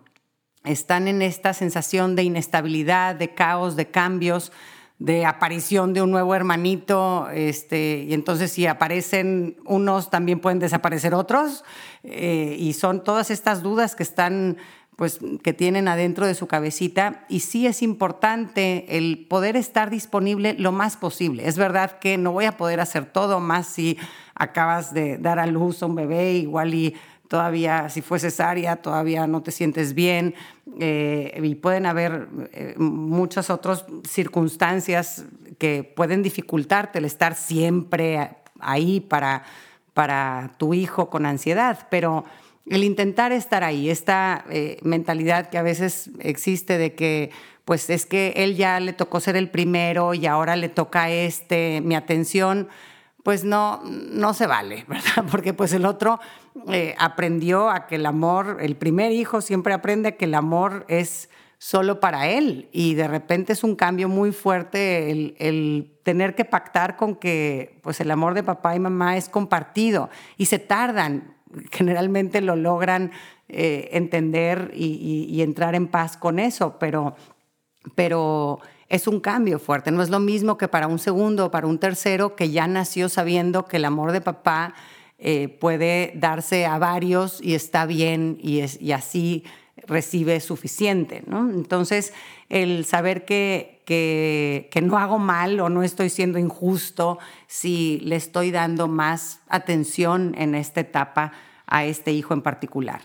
están 0.64 1.06
en 1.06 1.20
esta 1.20 1.52
sensación 1.52 2.16
de 2.16 2.22
inestabilidad, 2.22 3.14
de 3.14 3.34
caos, 3.34 3.76
de 3.76 3.90
cambios, 3.90 4.52
de 4.98 5.24
aparición 5.24 5.94
de 5.94 6.02
un 6.02 6.10
nuevo 6.10 6.34
hermanito, 6.34 7.28
este, 7.30 8.04
y 8.06 8.12
entonces 8.12 8.52
si 8.52 8.66
aparecen 8.66 9.56
unos, 9.64 10.10
también 10.10 10.40
pueden 10.40 10.58
desaparecer 10.58 11.14
otros, 11.14 11.64
eh, 12.02 12.56
y 12.58 12.74
son 12.74 13.02
todas 13.02 13.30
estas 13.30 13.62
dudas 13.62 13.96
que 13.96 14.02
están 14.02 14.58
pues 15.00 15.18
que 15.42 15.54
tienen 15.54 15.88
adentro 15.88 16.26
de 16.26 16.34
su 16.34 16.46
cabecita 16.46 17.24
y 17.30 17.40
sí 17.40 17.66
es 17.66 17.80
importante 17.80 18.98
el 18.98 19.24
poder 19.30 19.56
estar 19.56 19.88
disponible 19.88 20.54
lo 20.58 20.72
más 20.72 20.98
posible. 20.98 21.48
Es 21.48 21.56
verdad 21.56 21.98
que 22.00 22.18
no 22.18 22.32
voy 22.32 22.44
a 22.44 22.58
poder 22.58 22.80
hacer 22.80 23.06
todo 23.06 23.40
más 23.40 23.66
si 23.66 23.96
acabas 24.34 24.92
de 24.92 25.16
dar 25.16 25.38
a 25.38 25.46
luz 25.46 25.82
a 25.82 25.86
un 25.86 25.94
bebé, 25.94 26.34
igual 26.34 26.74
y 26.74 26.96
todavía 27.28 27.88
si 27.88 28.02
fue 28.02 28.18
cesárea, 28.18 28.76
todavía 28.76 29.26
no 29.26 29.42
te 29.42 29.52
sientes 29.52 29.94
bien 29.94 30.34
eh, 30.78 31.40
y 31.42 31.54
pueden 31.54 31.86
haber 31.86 32.28
eh, 32.52 32.74
muchas 32.76 33.48
otras 33.48 33.86
circunstancias 34.06 35.24
que 35.56 35.82
pueden 35.82 36.22
dificultarte 36.22 36.98
el 36.98 37.06
estar 37.06 37.36
siempre 37.36 38.36
ahí 38.58 39.00
para, 39.00 39.44
para 39.94 40.50
tu 40.58 40.74
hijo 40.74 41.08
con 41.08 41.24
ansiedad, 41.24 41.86
pero 41.88 42.26
el 42.66 42.84
intentar 42.84 43.32
estar 43.32 43.64
ahí, 43.64 43.90
esta 43.90 44.44
eh, 44.50 44.78
mentalidad 44.82 45.50
que 45.50 45.58
a 45.58 45.62
veces 45.62 46.10
existe 46.20 46.78
de 46.78 46.94
que 46.94 47.30
pues 47.64 47.88
es 47.88 48.06
que 48.06 48.32
él 48.36 48.56
ya 48.56 48.80
le 48.80 48.92
tocó 48.92 49.20
ser 49.20 49.36
el 49.36 49.50
primero 49.50 50.14
y 50.14 50.26
ahora 50.26 50.56
le 50.56 50.68
toca 50.68 51.10
este 51.10 51.80
mi 51.82 51.94
atención, 51.94 52.68
pues 53.22 53.44
no, 53.44 53.82
no 53.84 54.34
se 54.34 54.46
vale, 54.46 54.84
¿verdad? 54.88 55.24
Porque 55.30 55.54
pues 55.54 55.72
el 55.72 55.84
otro 55.84 56.20
eh, 56.68 56.94
aprendió 56.98 57.70
a 57.70 57.86
que 57.86 57.96
el 57.96 58.06
amor, 58.06 58.58
el 58.60 58.76
primer 58.76 59.12
hijo 59.12 59.40
siempre 59.40 59.72
aprende 59.72 60.16
que 60.16 60.24
el 60.24 60.34
amor 60.34 60.84
es 60.88 61.28
solo 61.58 62.00
para 62.00 62.28
él 62.28 62.70
y 62.72 62.94
de 62.94 63.06
repente 63.06 63.52
es 63.52 63.62
un 63.62 63.76
cambio 63.76 64.08
muy 64.08 64.32
fuerte 64.32 65.10
el, 65.10 65.36
el, 65.38 65.92
tener 66.04 66.34
que 66.34 66.46
pactar 66.46 66.96
con 66.96 67.16
que 67.16 67.78
pues 67.82 68.00
el 68.00 68.10
amor 68.10 68.32
de 68.32 68.42
papá 68.42 68.74
y 68.74 68.80
mamá 68.80 69.18
es 69.18 69.28
compartido 69.28 70.08
y 70.38 70.46
se 70.46 70.58
tardan 70.58 71.34
generalmente 71.70 72.40
lo 72.40 72.56
logran 72.56 73.10
eh, 73.48 73.88
entender 73.92 74.70
y, 74.74 75.40
entrar 75.42 75.74
en 75.74 75.88
paz 75.88 76.16
con 76.16 76.38
eso, 76.38 76.76
pero, 76.78 77.16
pero 77.94 78.60
es 78.88 79.06
un 79.06 79.20
cambio 79.20 79.58
fuerte. 79.58 79.90
No 79.90 80.02
es 80.02 80.10
lo 80.10 80.20
mismo 80.20 80.56
que 80.56 80.68
para 80.68 80.86
un 80.86 80.98
segundo 80.98 81.46
o 81.46 81.50
para 81.50 81.66
un 81.66 81.78
tercero 81.78 82.36
que 82.36 82.50
ya 82.50 82.66
nació 82.66 83.08
sabiendo 83.08 83.64
que 83.64 83.78
el 83.78 83.84
amor 83.84 84.12
de 84.12 84.20
papá 84.20 84.74
eh, 85.18 85.48
puede 85.48 86.12
darse 86.14 86.66
a 86.66 86.78
varios 86.78 87.40
y 87.42 87.54
está 87.54 87.86
bien 87.86 88.38
y, 88.40 88.60
es, 88.60 88.80
y 88.80 88.92
así 88.92 89.44
recibe 89.86 90.40
suficiente. 90.40 91.22
Entonces, 91.30 92.12
el 92.48 92.84
saber 92.84 93.24
que, 93.24 93.82
que, 93.84 94.68
que, 94.70 94.80
no 94.80 94.98
hago 94.98 95.18
mal 95.18 95.60
o 95.60 95.68
no 95.68 95.82
estoy 95.82 96.10
siendo 96.10 96.38
injusto 96.38 97.18
si 97.46 98.00
le 98.00 98.16
estoy 98.16 98.50
dando 98.50 98.88
más 98.88 99.40
atención 99.48 100.34
en 100.38 100.54
esta 100.54 100.80
etapa 100.80 101.32
a 101.66 101.84
este 101.84 102.12
hijo 102.12 102.34
en 102.34 102.42
particular. 102.42 103.02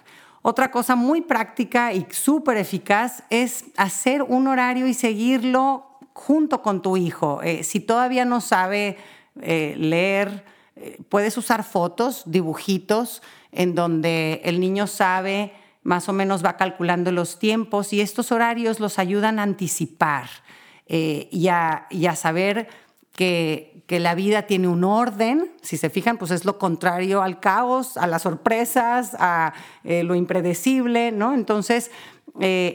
Otra 0.47 0.69
cosa 0.69 0.95
muy 0.95 1.21
práctica 1.21 1.91
y 1.91 2.05
súper 2.11 2.57
eficaz 2.57 3.23
es 3.31 3.65
hacer 3.77 4.21
un 4.21 4.47
horario 4.47 4.85
y 4.85 4.93
seguirlo 4.93 5.87
junto 6.13 6.61
con 6.61 6.81
tu 6.81 6.97
hijo. 6.97 7.41
Eh, 7.41 7.63
si 7.63 7.79
todavía 7.79 8.25
no 8.25 8.41
sabe 8.41 8.97
eh, 9.41 9.75
leer, 9.77 10.45
eh, 10.75 10.99
puedes 11.09 11.37
usar 11.37 11.63
fotos, 11.63 12.23
dibujitos, 12.25 13.23
en 13.51 13.73
donde 13.73 14.41
el 14.43 14.59
niño 14.59 14.85
sabe, 14.85 15.51
más 15.85 16.09
o 16.09 16.13
menos 16.13 16.43
va 16.43 16.57
calculando 16.57 17.13
los 17.13 17.39
tiempos 17.39 17.93
y 17.93 18.01
estos 18.01 18.33
horarios 18.33 18.81
los 18.81 18.99
ayudan 18.99 19.39
a 19.39 19.43
anticipar 19.43 20.27
y 20.87 21.47
a 21.47 22.15
saber 22.15 22.67
que, 23.15 23.83
que, 23.87 23.99
la 23.99 24.13
vida 24.13 24.43
tiene 24.43 24.67
un 24.67 24.83
orden, 24.83 25.51
si 25.61 25.77
se 25.77 25.89
fijan, 25.89 26.17
pues 26.17 26.31
es 26.31 26.45
lo 26.45 26.57
contrario 26.57 27.21
al 27.21 27.39
caos, 27.39 27.97
a 27.97 28.07
las 28.07 28.23
sorpresas, 28.23 29.15
a 29.19 29.53
eh, 29.83 30.03
lo 30.03 30.15
impredecible, 30.15 31.11
¿no? 31.11 31.33
Entonces, 31.33 31.91
eh, 32.41 32.73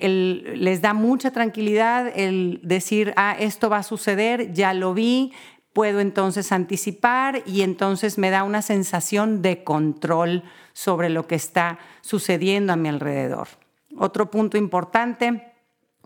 les 0.57 0.81
da 0.81 0.95
mucha 0.95 1.31
tranquilidad 1.31 2.11
el 2.15 2.61
decir, 2.63 3.13
ah, 3.17 3.37
esto 3.39 3.69
va 3.69 3.79
a 3.79 3.83
suceder, 3.83 4.53
ya 4.55 4.73
lo 4.73 4.95
vi, 4.95 5.33
puedo 5.73 6.01
entonces 6.01 6.53
anticipar 6.53 7.43
y 7.47 7.63
entonces 7.63 8.19
me 8.19 8.31
da 8.31 8.45
una 8.45 8.63
sensación 8.63 9.43
de 9.43 9.63
control 9.65 10.43
sobre 10.73 11.11
lo 11.11 11.27
que 11.27 11.37
está 11.37 11.79
sucediendo 12.01 12.73
a 12.73 12.77
mi 12.77 12.89
alrededor. 12.89 13.49
Otro 13.97 14.31
punto 14.31 14.57
importante 14.57 15.53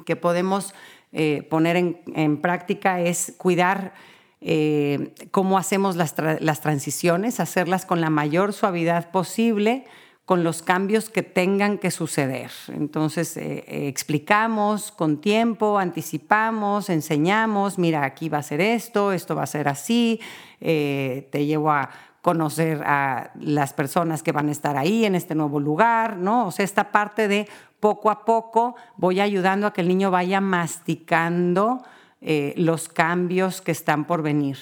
que 0.04 0.16
podemos 0.16 0.74
eh, 1.12 1.46
poner 1.48 1.76
en, 1.76 2.40
práctica 2.40 3.00
es 3.00 3.34
cuidar 3.38 3.94
eh, 4.40 5.14
cómo 5.30 5.58
hacemos 5.58 5.96
las, 5.96 6.14
transiciones, 6.60 7.40
hacerlas 7.40 7.86
con 7.86 8.00
la 8.00 8.10
mayor 8.10 8.52
suavidad 8.52 9.10
posible, 9.10 9.84
con 10.24 10.42
los 10.42 10.62
cambios 10.62 11.10
que 11.10 11.22
tengan 11.22 11.78
que 11.78 11.90
suceder. 11.90 12.50
Entonces, 12.68 13.36
eh, 13.36 13.64
eh, 13.66 13.88
explicamos 13.88 14.90
con 14.90 15.20
tiempo, 15.20 15.78
anticipamos, 15.78 16.88
enseñamos, 16.88 17.78
mira, 17.78 18.04
aquí 18.04 18.28
va 18.28 18.38
a 18.38 18.42
ser 18.42 18.60
esto, 18.60 19.12
esto 19.12 19.36
va 19.36 19.42
a 19.42 19.46
ser 19.46 19.68
así, 19.68 20.20
te 20.60 21.44
llevo 21.44 21.70
a 21.70 21.90
conocer 22.24 22.82
a 22.86 23.32
las 23.38 23.74
personas 23.74 24.22
que 24.22 24.32
van 24.32 24.48
a 24.48 24.52
estar 24.52 24.78
ahí 24.78 25.04
en 25.04 25.14
este 25.14 25.34
nuevo 25.34 25.60
lugar, 25.60 26.16
¿no? 26.16 26.46
O 26.46 26.50
sea, 26.52 26.64
esta 26.64 26.90
parte 26.90 27.28
de 27.28 27.46
poco 27.80 28.10
a 28.10 28.24
poco 28.24 28.76
voy 28.96 29.20
ayudando 29.20 29.66
a 29.66 29.74
que 29.74 29.82
el 29.82 29.88
niño 29.88 30.10
vaya 30.10 30.40
masticando 30.40 31.82
eh, 32.22 32.54
los 32.56 32.88
cambios 32.88 33.60
que 33.60 33.72
están 33.72 34.06
por 34.06 34.22
venir. 34.22 34.56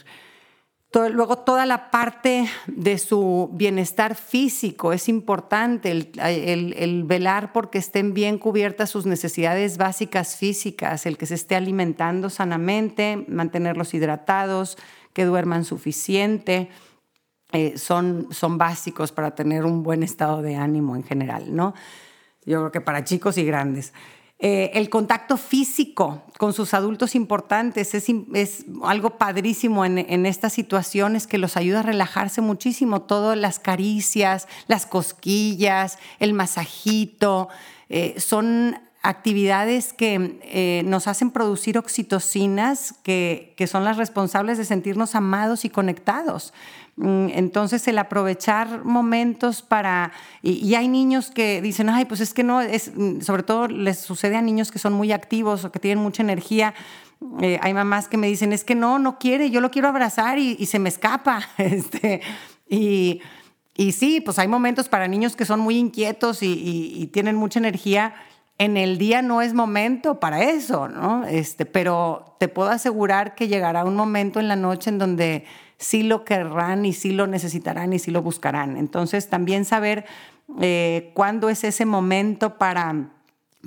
Luego 0.94 1.38
toda 1.38 1.64
la 1.64 1.90
parte 1.90 2.48
de 2.66 2.98
su 2.98 3.48
bienestar 3.52 4.14
físico 4.14 4.92
es 4.92 5.08
importante, 5.08 5.90
el, 5.90 7.04
velar 7.04 7.52
porque 7.52 7.78
estén 7.78 8.12
bien 8.12 8.38
cubiertas 8.38 8.90
sus 8.90 9.06
necesidades 9.06 9.78
básicas 9.78 10.36
físicas, 10.36 11.06
el 11.06 11.16
que 11.16 11.26
se 11.26 11.34
esté 11.34 11.56
alimentando 11.56 12.28
sanamente, 12.28 13.24
mantenerlos 13.28 13.94
hidratados, 13.94 14.76
que 15.14 15.24
duerman 15.24 15.64
suficiente, 15.64 16.68
eh, 17.52 17.78
son, 17.78 18.28
son 18.30 18.58
básicos 18.58 19.12
para 19.12 19.34
tener 19.34 19.64
un 19.64 19.82
buen 19.82 20.02
estado 20.02 20.42
de 20.42 20.56
ánimo 20.56 20.96
en 20.96 21.04
general, 21.04 21.54
¿no? 21.54 21.74
Yo 22.44 22.58
creo 22.58 22.72
que 22.72 22.80
para 22.80 23.04
chicos 23.04 23.38
y 23.38 23.44
grandes. 23.44 23.92
Eh, 24.44 24.72
el 24.74 24.90
contacto 24.90 25.36
físico 25.36 26.20
con 26.36 26.52
sus 26.52 26.74
adultos 26.74 27.14
importantes 27.14 27.94
es, 27.94 28.64
algo 28.82 29.16
padrísimo 29.16 29.84
en, 29.84 30.26
estas 30.26 30.52
situaciones 30.52 31.28
que 31.28 31.38
los 31.38 31.56
ayuda 31.56 31.78
a 31.78 31.82
relajarse 31.84 32.40
muchísimo. 32.40 33.02
Todas 33.02 33.38
las 33.38 33.60
caricias, 33.60 34.48
las 34.66 34.84
cosquillas, 34.84 35.96
el 36.18 36.34
masajito, 36.34 37.50
eh, 37.88 38.16
son 38.18 38.80
actividades 39.02 39.92
que 39.92 40.40
eh, 40.42 40.82
nos 40.86 41.06
hacen 41.06 41.30
producir 41.30 41.78
oxitocinas 41.78 42.94
que 43.04 43.68
son 43.70 43.84
las 43.84 43.96
responsables 43.96 44.58
de 44.58 44.64
sentirnos 44.64 45.14
amados 45.14 45.64
y 45.64 45.70
conectados. 45.70 46.52
Mm, 46.96 47.28
entonces, 47.30 47.86
el 47.88 47.98
aprovechar 47.98 48.84
momentos 48.84 49.62
para... 49.62 50.12
Y, 50.42 50.74
hay 50.74 50.88
niños 50.88 51.30
que 51.30 51.62
dicen, 51.62 51.88
ay, 51.88 52.04
pues 52.04 52.20
es 52.20 52.34
que 52.34 52.42
no, 52.42 52.60
es, 52.60 52.92
mm, 52.94 53.20
sobre 53.20 53.42
todo 53.42 53.68
les 53.68 53.98
sucede 53.98 54.36
a 54.36 54.42
niños 54.42 54.70
que 54.70 54.78
son 54.78 54.92
muy 54.92 55.12
activos 55.12 55.64
o 55.64 55.72
que 55.72 55.80
tienen 55.80 56.02
mucha 56.02 56.22
energía. 56.22 56.74
Eh, 57.40 57.58
hay 57.62 57.72
mamás 57.72 58.08
que 58.08 58.18
me 58.18 58.26
dicen, 58.26 58.52
es 58.52 58.64
que 58.64 58.74
no, 58.74 58.98
no 58.98 59.18
quiere, 59.18 59.50
yo 59.50 59.60
lo 59.60 59.70
quiero 59.70 59.88
abrazar 59.88 60.38
y, 60.38 60.66
se 60.66 60.78
me 60.78 60.88
escapa. 60.88 61.40
Este, 61.56 62.20
y, 62.68 63.20
y, 63.76 63.92
sí, 63.92 64.20
pues 64.20 64.38
hay 64.38 64.48
momentos 64.48 64.88
para 64.88 65.08
niños 65.08 65.36
que 65.36 65.44
son 65.44 65.60
muy 65.60 65.76
inquietos 65.76 66.42
y, 66.42 67.08
tienen 67.12 67.36
mucha 67.36 67.58
energía. 67.58 68.14
En 68.58 68.76
el 68.76 68.98
día 68.98 69.22
no 69.22 69.40
es 69.40 69.54
momento 69.54 70.20
para 70.20 70.42
eso, 70.44 70.88
¿no? 70.88 71.24
Este, 71.24 71.64
pero 71.64 72.36
te 72.38 72.48
puedo 72.48 72.68
asegurar 72.68 73.34
que 73.34 73.48
llegará 73.48 73.84
un 73.84 73.96
momento 73.96 74.40
en 74.40 74.48
la 74.48 74.56
noche 74.56 74.90
en 74.90 74.98
donde 74.98 75.46
sí 75.82 76.04
lo 76.04 76.24
querrán 76.24 76.84
y 76.84 76.92
sí 76.92 77.12
lo 77.12 77.26
necesitarán 77.26 77.92
y 77.92 77.98
sí 77.98 78.10
lo 78.10 78.22
buscarán. 78.22 78.76
Entonces, 78.76 79.28
también 79.28 79.64
saber 79.64 80.04
eh, 80.60 81.10
cuándo 81.14 81.48
es 81.48 81.64
ese 81.64 81.84
momento 81.84 82.56
para, 82.56 83.10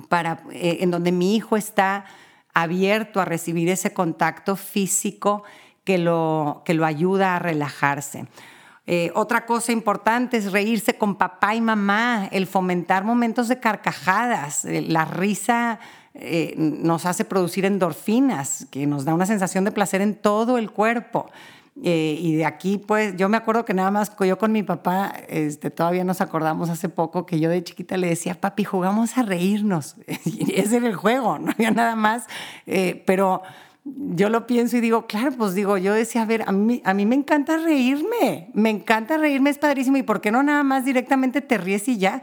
para 0.08 0.42
eh, 0.50 0.78
en 0.80 0.90
donde 0.90 1.12
mi 1.12 1.36
hijo 1.36 1.56
está 1.56 2.06
abierto 2.54 3.20
a 3.20 3.26
recibir 3.26 3.68
ese 3.68 3.92
contacto 3.92 4.56
físico 4.56 5.44
que 5.84 5.98
lo, 5.98 6.62
que 6.64 6.72
lo 6.72 6.86
ayuda 6.86 7.36
a 7.36 7.38
relajarse. 7.38 8.26
Eh, 8.86 9.10
otra 9.14 9.44
cosa 9.44 9.72
importante 9.72 10.38
es 10.38 10.52
reírse 10.52 10.96
con 10.96 11.16
papá 11.16 11.54
y 11.54 11.60
mamá, 11.60 12.28
el 12.32 12.46
fomentar 12.46 13.04
momentos 13.04 13.48
de 13.48 13.60
carcajadas. 13.60 14.64
la 14.64 15.04
risa 15.04 15.80
nos 16.56 17.04
hace 17.04 17.26
producir 17.26 17.66
endorfinas, 17.66 18.66
que 18.70 18.86
nos 18.86 19.04
da 19.04 19.12
una 19.12 19.26
sensación 19.26 19.64
de 19.64 19.70
placer 19.70 20.00
en 20.00 20.14
todo 20.14 20.56
el 20.56 20.70
cuerpo. 20.70 21.30
Eh, 21.82 22.18
y 22.20 22.36
de 22.36 22.46
aquí, 22.46 22.78
pues, 22.78 23.16
yo 23.16 23.28
me 23.28 23.36
acuerdo 23.36 23.64
que 23.64 23.74
nada 23.74 23.90
más 23.90 24.12
yo 24.18 24.38
con 24.38 24.50
mi 24.50 24.62
papá, 24.62 25.12
este, 25.28 25.70
todavía 25.70 26.04
nos 26.04 26.20
acordamos 26.20 26.70
hace 26.70 26.88
poco 26.88 27.26
que 27.26 27.38
yo 27.38 27.50
de 27.50 27.62
chiquita 27.62 27.96
le 27.96 28.08
decía, 28.08 28.40
papi, 28.40 28.64
jugamos 28.64 29.18
a 29.18 29.22
reírnos. 29.22 29.96
ese 30.06 30.76
era 30.78 30.86
el 30.86 30.94
juego, 30.94 31.38
no 31.38 31.50
había 31.50 31.70
nada 31.70 31.94
más. 31.94 32.24
Eh, 32.66 33.02
pero 33.06 33.42
yo 33.84 34.30
lo 34.30 34.46
pienso 34.46 34.78
y 34.78 34.80
digo, 34.80 35.06
claro, 35.06 35.32
pues 35.36 35.54
digo, 35.54 35.76
yo 35.76 35.92
decía, 35.92 36.22
a 36.22 36.26
ver, 36.26 36.44
a 36.46 36.52
mí, 36.52 36.80
a 36.84 36.94
mí 36.94 37.04
me 37.04 37.14
encanta 37.14 37.58
reírme, 37.58 38.50
me 38.54 38.70
encanta 38.70 39.18
reírme, 39.18 39.50
es 39.50 39.58
padrísimo. 39.58 39.98
¿Y 39.98 40.02
por 40.02 40.20
qué 40.20 40.32
no 40.32 40.42
nada 40.42 40.62
más 40.62 40.84
directamente 40.84 41.42
te 41.42 41.58
ríes 41.58 41.88
y 41.88 41.98
ya? 41.98 42.22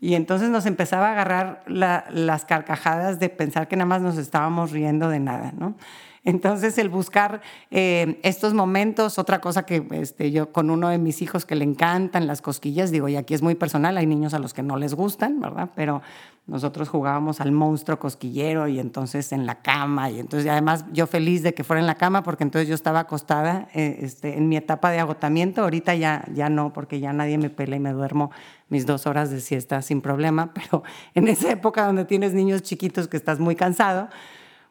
Y 0.00 0.14
entonces 0.14 0.50
nos 0.50 0.66
empezaba 0.66 1.08
a 1.08 1.12
agarrar 1.12 1.62
las 1.66 2.44
carcajadas 2.44 3.20
de 3.20 3.28
pensar 3.28 3.68
que 3.68 3.76
nada 3.76 3.86
más 3.86 4.02
nos 4.02 4.18
estábamos 4.18 4.70
riendo 4.70 5.08
de 5.08 5.20
nada, 5.20 5.52
¿no? 5.56 5.76
Entonces, 6.24 6.78
el 6.78 6.88
buscar 6.88 7.42
eh, 7.70 8.18
estos 8.22 8.54
momentos, 8.54 9.18
otra 9.18 9.40
cosa 9.40 9.66
que 9.66 9.86
este, 9.90 10.30
yo 10.30 10.52
con 10.52 10.70
uno 10.70 10.88
de 10.88 10.98
mis 10.98 11.20
hijos 11.20 11.44
que 11.44 11.54
le 11.54 11.64
encantan 11.64 12.26
las 12.26 12.40
cosquillas, 12.40 12.90
digo, 12.90 13.08
y 13.08 13.16
aquí 13.16 13.34
es 13.34 13.42
muy 13.42 13.54
personal, 13.54 13.98
hay 13.98 14.06
niños 14.06 14.32
a 14.32 14.38
los 14.38 14.54
que 14.54 14.62
no 14.62 14.78
les 14.78 14.94
gustan, 14.94 15.38
¿verdad? 15.40 15.70
Pero 15.76 16.00
nosotros 16.46 16.88
jugábamos 16.88 17.40
al 17.40 17.52
monstruo 17.52 17.98
cosquillero 17.98 18.68
y 18.68 18.78
entonces 18.78 19.32
en 19.32 19.46
la 19.46 19.62
cama, 19.62 20.10
y 20.10 20.20
entonces 20.20 20.50
además 20.50 20.84
yo 20.92 21.06
feliz 21.06 21.42
de 21.42 21.54
que 21.54 21.64
fuera 21.64 21.80
en 21.80 21.86
la 21.86 21.94
cama 21.94 22.22
porque 22.22 22.44
entonces 22.44 22.68
yo 22.68 22.74
estaba 22.74 23.00
acostada 23.00 23.68
eh, 23.74 23.98
este, 24.00 24.36
en 24.36 24.48
mi 24.48 24.56
etapa 24.56 24.90
de 24.90 25.00
agotamiento, 25.00 25.62
ahorita 25.62 25.94
ya, 25.94 26.24
ya 26.32 26.48
no, 26.50 26.72
porque 26.72 27.00
ya 27.00 27.12
nadie 27.12 27.38
me 27.38 27.48
pela 27.48 27.76
y 27.76 27.80
me 27.80 27.92
duermo 27.92 28.30
mis 28.68 28.84
dos 28.86 29.06
horas 29.06 29.30
de 29.30 29.40
siesta 29.40 29.80
sin 29.82 30.00
problema, 30.00 30.52
pero 30.54 30.82
en 31.14 31.28
esa 31.28 31.50
época 31.50 31.86
donde 31.86 32.04
tienes 32.04 32.32
niños 32.32 32.62
chiquitos 32.62 33.08
que 33.08 33.16
estás 33.16 33.40
muy 33.40 33.56
cansado, 33.56 34.08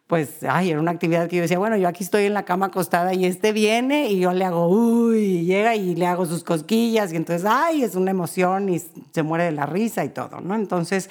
pues, 0.07 0.43
ay, 0.43 0.71
era 0.71 0.79
una 0.79 0.91
actividad 0.91 1.27
que 1.27 1.37
yo 1.37 1.41
decía, 1.41 1.57
bueno, 1.57 1.77
yo 1.77 1.87
aquí 1.87 2.03
estoy 2.03 2.25
en 2.25 2.33
la 2.33 2.43
cama 2.43 2.67
acostada 2.67 3.13
y 3.13 3.25
este 3.25 3.51
viene 3.51 4.09
y 4.09 4.19
yo 4.19 4.33
le 4.33 4.45
hago, 4.45 4.67
uy, 4.67 5.45
llega 5.45 5.75
y 5.75 5.95
le 5.95 6.05
hago 6.05 6.25
sus 6.25 6.43
cosquillas 6.43 7.13
y 7.13 7.15
entonces, 7.15 7.45
ay, 7.49 7.83
es 7.83 7.95
una 7.95 8.11
emoción 8.11 8.69
y 8.69 8.79
se 8.79 9.23
muere 9.23 9.45
de 9.45 9.51
la 9.51 9.65
risa 9.65 10.03
y 10.03 10.09
todo, 10.09 10.41
¿no? 10.41 10.55
Entonces, 10.55 11.09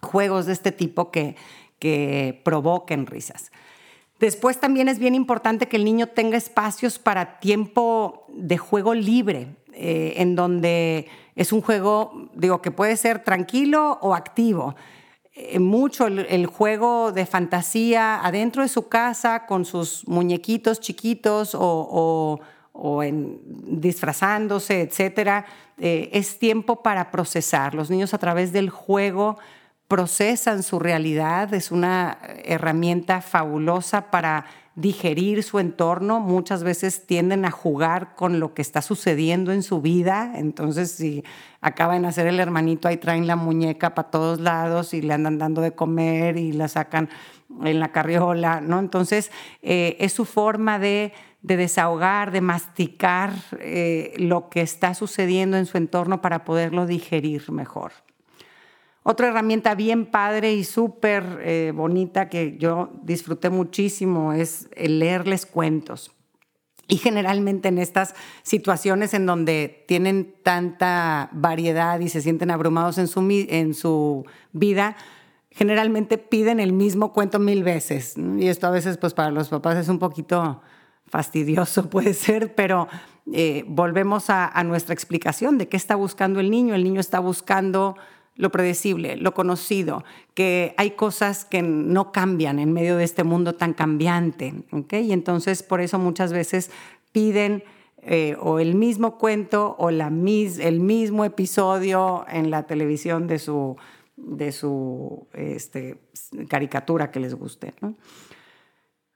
juegos 0.00 0.46
de 0.46 0.52
este 0.52 0.72
tipo 0.72 1.10
que, 1.10 1.36
que 1.78 2.40
provoquen 2.44 3.06
risas. 3.06 3.50
Después 4.20 4.60
también 4.60 4.88
es 4.88 5.00
bien 5.00 5.16
importante 5.16 5.66
que 5.66 5.76
el 5.76 5.84
niño 5.84 6.06
tenga 6.06 6.36
espacios 6.36 7.00
para 7.00 7.40
tiempo 7.40 8.24
de 8.28 8.56
juego 8.56 8.94
libre, 8.94 9.56
eh, 9.72 10.14
en 10.18 10.36
donde 10.36 11.08
es 11.34 11.52
un 11.52 11.60
juego, 11.60 12.28
digo, 12.34 12.62
que 12.62 12.70
puede 12.70 12.96
ser 12.96 13.24
tranquilo 13.24 13.98
o 14.00 14.14
activo. 14.14 14.76
Eh, 15.34 15.58
mucho 15.58 16.08
el, 16.08 16.44
juego 16.44 17.10
de 17.10 17.24
fantasía 17.24 18.22
adentro 18.22 18.62
de 18.62 18.68
su 18.68 18.88
casa 18.88 19.46
con 19.46 19.64
sus 19.64 20.06
muñequitos 20.06 20.78
chiquitos 20.78 21.56
o, 21.58 22.38
en, 23.02 23.40
disfrazándose, 23.80 24.82
etcétera, 24.82 25.46
eh, 25.78 26.10
es 26.12 26.38
tiempo 26.38 26.82
para 26.82 27.10
procesar. 27.10 27.74
Los 27.74 27.88
niños 27.88 28.12
a 28.12 28.18
través 28.18 28.52
del 28.52 28.68
juego 28.68 29.38
procesan 29.88 30.62
su 30.62 30.78
realidad, 30.78 31.52
es 31.54 31.70
una 31.70 32.18
herramienta 32.44 33.22
fabulosa 33.22 34.10
para 34.10 34.44
digerir 34.74 35.42
su 35.42 35.58
entorno, 35.58 36.20
muchas 36.20 36.64
veces 36.64 37.06
tienden 37.06 37.44
a 37.44 37.50
jugar 37.50 38.14
con 38.14 38.40
lo 38.40 38.54
que 38.54 38.62
está 38.62 38.80
sucediendo 38.80 39.52
en 39.52 39.62
su 39.62 39.82
vida, 39.82 40.32
entonces 40.36 40.92
si 40.92 41.24
acaba 41.60 41.94
de 41.94 42.00
nacer 42.00 42.26
el 42.26 42.40
hermanito, 42.40 42.88
ahí 42.88 42.96
traen 42.96 43.26
la 43.26 43.36
muñeca 43.36 43.94
para 43.94 44.10
todos 44.10 44.40
lados 44.40 44.94
y 44.94 45.02
le 45.02 45.12
andan 45.12 45.38
dando 45.38 45.60
de 45.60 45.72
comer 45.72 46.38
y 46.38 46.52
la 46.52 46.68
sacan 46.68 47.10
en 47.62 47.80
la 47.80 47.92
carriola, 47.92 48.62
¿no? 48.62 48.78
Entonces 48.78 49.30
eh, 49.60 49.96
es 50.00 50.14
su 50.14 50.24
forma 50.24 50.78
de, 50.78 51.12
desahogar, 51.42 52.30
de 52.30 52.40
masticar 52.40 53.32
eh, 53.58 54.14
lo 54.16 54.48
que 54.48 54.62
está 54.62 54.94
sucediendo 54.94 55.58
en 55.58 55.66
su 55.66 55.76
entorno 55.76 56.22
para 56.22 56.44
poderlo 56.44 56.86
digerir 56.86 57.50
mejor. 57.50 57.92
Otra 59.04 59.28
herramienta 59.28 59.74
bien 59.74 60.06
padre 60.06 60.54
y 60.54 60.62
súper 60.62 61.40
eh, 61.42 61.72
bonita 61.74 62.28
que 62.28 62.56
yo 62.58 62.90
disfruté 63.02 63.50
muchísimo 63.50 64.32
es 64.32 64.68
el 64.76 65.00
leerles 65.00 65.44
cuentos. 65.44 66.12
Y 66.86 66.98
generalmente 66.98 67.68
en 67.68 67.78
estas 67.78 68.14
situaciones 68.42 69.14
en 69.14 69.26
donde 69.26 69.84
tienen 69.88 70.34
tanta 70.42 71.30
variedad 71.32 71.98
y 72.00 72.08
se 72.08 72.20
sienten 72.20 72.50
abrumados 72.50 72.98
en 72.98 73.08
su, 73.08 73.26
en 73.48 73.74
su 73.74 74.24
vida, 74.52 74.96
generalmente 75.50 76.18
piden 76.18 76.60
el 76.60 76.72
mismo 76.72 77.12
cuento 77.12 77.38
mil 77.38 77.64
veces. 77.64 78.14
Y 78.38 78.48
esto 78.48 78.66
a 78.66 78.70
veces 78.70 78.98
pues 78.98 79.14
para 79.14 79.30
los 79.30 79.48
papás 79.48 79.78
es 79.78 79.88
un 79.88 79.98
poquito 79.98 80.60
fastidioso, 81.06 81.90
puede 81.90 82.14
ser, 82.14 82.54
pero 82.54 82.88
eh, 83.32 83.64
volvemos 83.66 84.30
a, 84.30 84.46
a 84.46 84.62
nuestra 84.62 84.94
explicación 84.94 85.58
de 85.58 85.68
qué 85.68 85.76
está 85.76 85.96
buscando 85.96 86.38
el 86.40 86.50
niño. 86.50 86.74
El 86.74 86.84
niño 86.84 87.00
está 87.00 87.20
buscando 87.20 87.96
lo 88.36 88.50
predecible, 88.50 89.16
lo 89.16 89.34
conocido, 89.34 90.04
que 90.34 90.74
hay 90.78 90.92
cosas 90.92 91.44
que 91.44 91.62
no 91.62 92.12
cambian 92.12 92.58
en 92.58 92.72
medio 92.72 92.96
de 92.96 93.04
este 93.04 93.24
mundo 93.24 93.54
tan 93.54 93.74
cambiante. 93.74 94.54
Y 94.90 95.12
entonces 95.12 95.62
por 95.62 95.80
eso 95.80 95.98
muchas 95.98 96.32
veces 96.32 96.70
piden 97.12 97.62
eh, 98.04 98.36
o 98.40 98.58
el 98.58 98.74
mismo 98.74 99.16
cuento 99.16 99.76
o 99.78 99.90
la 99.90 100.06
el 100.06 100.80
mismo 100.80 101.24
episodio 101.24 102.24
en 102.28 102.50
la 102.50 102.64
televisión 102.64 103.28
de 103.28 103.38
su, 103.38 103.76
de 104.16 104.50
su 104.50 105.28
este, 105.34 105.98
caricatura 106.48 107.10
que 107.10 107.20
les 107.20 107.34
guste. 107.34 107.74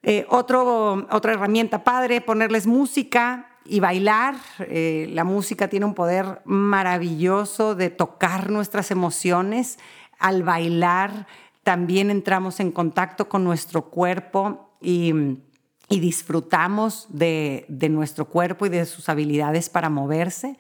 Eh, 0.03 0.25
otro, 0.29 1.07
otra 1.11 1.33
herramienta 1.33 1.83
padre, 1.83 2.21
ponerles 2.21 2.69
música, 2.69 3.56
y 3.69 3.81
bailar. 3.81 4.37
Eh, 4.61 5.09
la 5.13 5.25
música 5.25 5.69
tiene 5.69 5.87
un 5.87 5.95
poder 5.95 6.41
maravilloso 6.45 7.75
de 7.75 7.91
tocar 7.91 8.51
nuestras 8.51 8.91
emociones. 8.91 9.79
Al 10.19 10.43
bailar 10.43 11.27
también 11.63 12.11
entramos 12.11 12.61
en 12.61 12.71
contacto 12.71 13.29
con 13.29 13.45
nuestro 13.45 13.91
cuerpo 13.91 14.71
y, 14.81 15.13
disfrutamos 15.89 17.07
de, 17.09 17.67
nuestro 17.91 18.27
cuerpo 18.27 18.67
y 18.67 18.69
de 18.69 18.87
sus 18.87 19.09
habilidades 19.09 19.69
para 19.69 19.89
moverse. 19.89 20.57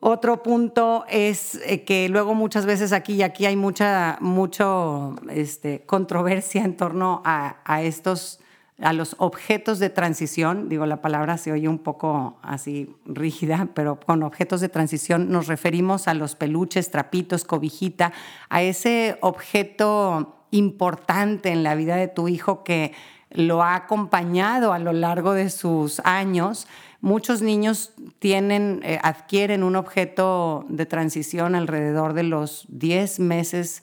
Otro 0.00 0.42
punto 0.42 1.04
es 1.08 1.54
eh, 1.64 1.84
que 1.84 2.08
luego 2.08 2.34
muchas 2.34 2.66
veces 2.66 2.92
aquí 2.92 3.14
y 3.14 3.22
aquí 3.22 3.46
hay 3.46 3.56
mucha 3.56 4.18
mucho, 4.20 5.16
este, 5.30 5.84
controversia 5.86 6.62
en 6.64 6.76
torno 6.76 7.22
a, 7.24 7.56
a 7.64 7.82
estos 7.82 8.40
a 8.80 8.92
los 8.92 9.14
objetos 9.18 9.78
de 9.78 9.88
transición, 9.88 10.68
digo 10.68 10.84
la 10.86 11.00
palabra 11.00 11.38
se 11.38 11.52
oye 11.52 11.68
un 11.68 11.78
poco 11.78 12.38
así 12.42 12.94
rígida, 13.04 13.68
pero 13.74 14.00
con 14.00 14.22
objetos 14.22 14.60
de 14.60 14.68
transición 14.68 15.30
nos 15.30 15.46
referimos 15.46 16.08
a 16.08 16.14
los 16.14 16.34
peluches, 16.34 16.90
trapitos, 16.90 17.44
cobijita, 17.44 18.12
a 18.48 18.62
ese 18.62 19.16
objeto 19.20 20.44
importante 20.50 21.50
en 21.50 21.62
la 21.62 21.74
vida 21.76 21.96
de 21.96 22.08
tu 22.08 22.28
hijo 22.28 22.64
que 22.64 22.92
lo 23.30 23.62
ha 23.62 23.74
acompañado 23.74 24.72
a 24.72 24.78
lo 24.78 24.92
largo 24.92 25.34
de 25.34 25.50
sus 25.50 26.00
años. 26.00 26.66
Muchos 27.00 27.42
niños 27.42 27.92
tienen, 28.18 28.80
eh, 28.84 28.98
adquieren 29.02 29.62
un 29.62 29.76
objeto 29.76 30.64
de 30.68 30.86
transición 30.86 31.54
alrededor 31.54 32.12
de 32.12 32.22
los 32.22 32.66
10 32.68 33.20
meses 33.20 33.82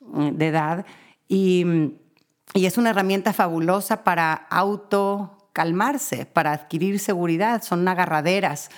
mm, 0.00 0.30
de 0.30 0.46
edad 0.48 0.86
y 1.28 1.94
y 2.54 2.66
es 2.66 2.78
una 2.78 2.90
herramienta 2.90 3.32
fabulosa 3.32 4.04
para 4.04 4.32
autocalmarse, 4.32 6.26
para 6.26 6.52
adquirir 6.52 6.98
seguridad. 6.98 7.62
Son 7.62 7.86
agarraderas 7.86 8.70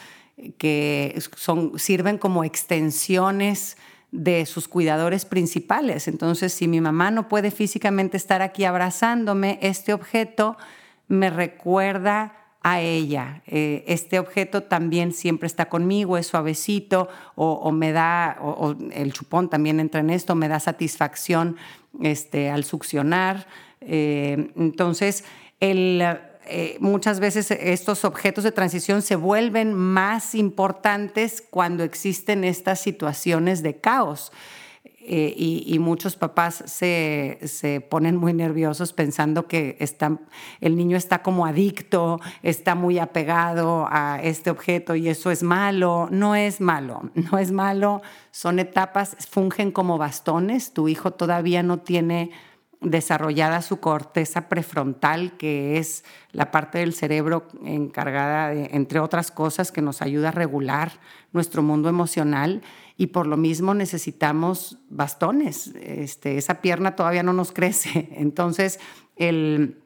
que 0.57 1.21
son, 1.37 1.79
sirven 1.79 2.19
como 2.19 2.45
extensiones 2.45 3.77
de 4.11 4.47
sus 4.47 4.69
cuidadores 4.69 5.25
principales. 5.25 6.09
Entonces, 6.09 6.53
si 6.53 6.67
mi 6.67 6.81
mamá 6.81 7.11
no 7.11 7.29
puede 7.29 7.51
físicamente 7.51 8.17
estar 8.17 8.43
aquí 8.43 8.65
abrazándome, 8.65 9.59
este 9.63 9.93
objeto 9.93 10.57
me 11.09 11.31
recuerda 11.31 12.38
a 12.73 12.81
ella. 12.81 13.43
Eh, 13.47 13.85
este 13.87 14.19
objeto 14.19 14.63
también 14.63 15.13
siempre 15.13 15.47
está 15.47 15.69
conmigo, 15.69 16.19
es 16.19 16.27
suavecito 16.27 17.09
o, 17.35 17.71
me 17.73 17.93
da, 17.93 18.39
o, 18.41 18.75
el 18.93 19.13
chupón 19.13 19.49
también 19.49 19.81
entra 19.81 20.01
en 20.01 20.11
esto, 20.11 20.35
me 20.35 20.49
da 20.49 20.61
satisfacción 20.61 21.57
este, 22.03 22.51
al 22.51 22.65
succionar. 22.65 23.47
Eh, 23.81 24.51
entonces, 24.57 25.25
eh, 25.61 26.77
muchas 26.81 27.21
veces 27.21 27.51
estos 27.51 28.05
objetos 28.05 28.45
de 28.45 28.53
transición 28.53 29.03
se 29.03 29.17
vuelven 29.17 29.75
más 29.75 30.35
importantes 30.35 31.43
cuando 31.49 31.85
existen 31.85 32.45
estas 32.45 32.81
situaciones 32.81 33.63
de 33.63 33.77
caos. 33.77 34.33
Eh, 35.11 35.33
y, 35.39 35.79
muchos 35.79 36.17
papás 36.17 36.63
se, 36.67 37.39
se, 37.45 37.81
ponen 37.81 38.17
muy 38.17 38.35
nerviosos 38.35 38.93
pensando 38.93 39.47
que 39.47 39.79
el 40.61 40.77
niño 40.77 40.99
está 40.99 41.23
como 41.23 41.47
adicto, 41.47 42.21
está 42.43 42.75
muy 42.75 42.99
apegado 42.99 43.89
a 43.91 44.21
este 44.23 44.51
objeto 44.51 44.97
y 44.97 45.09
eso 45.09 45.31
es 45.31 45.43
malo. 45.43 46.09
No 46.11 46.35
es 46.35 46.61
malo, 46.61 47.11
no 47.15 47.39
es 47.39 47.53
malo. 47.53 48.03
Son 48.33 48.59
etapas, 48.59 49.17
fungen 49.31 49.71
como 49.73 49.97
bastones. 49.97 50.75
Tu 50.75 50.89
hijo 50.89 51.13
todavía 51.13 51.63
no 51.63 51.79
tiene 51.79 52.31
desarrollada 52.81 53.61
su 53.63 53.81
corteza 53.81 54.49
prefrontal, 54.49 55.37
que 55.37 55.79
es 55.79 56.05
la 56.33 56.51
parte 56.51 56.79
del 56.79 56.93
cerebro 56.93 57.49
encargada, 57.65 58.53
entre 58.53 59.01
otras 59.01 59.31
cosas, 59.31 59.73
que 59.73 59.83
nos 59.83 60.01
ayuda 60.01 60.29
a 60.29 60.33
regular 60.33 60.93
nuestro 61.33 61.63
mundo 61.63 61.89
emocional 61.89 62.63
y 62.97 63.09
por 63.09 63.27
lo 63.27 63.37
mismo 63.37 63.75
necesitamos 63.75 64.79
bastones. 64.91 65.69
Este, 65.77 66.39
esa 66.39 66.61
pierna 66.61 66.97
todavía 66.97 67.23
no 67.23 67.33
nos 67.33 67.53
crece. 67.53 68.09
Entonces, 68.17 68.79
el, 69.17 69.77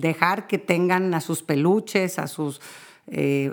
dejar 0.00 0.46
que 0.46 0.58
tengan 0.58 1.14
a 1.14 1.20
sus 1.22 1.42
peluches, 1.42 2.18
a 2.18 2.26
sus 2.26 2.60
eh, 3.06 3.50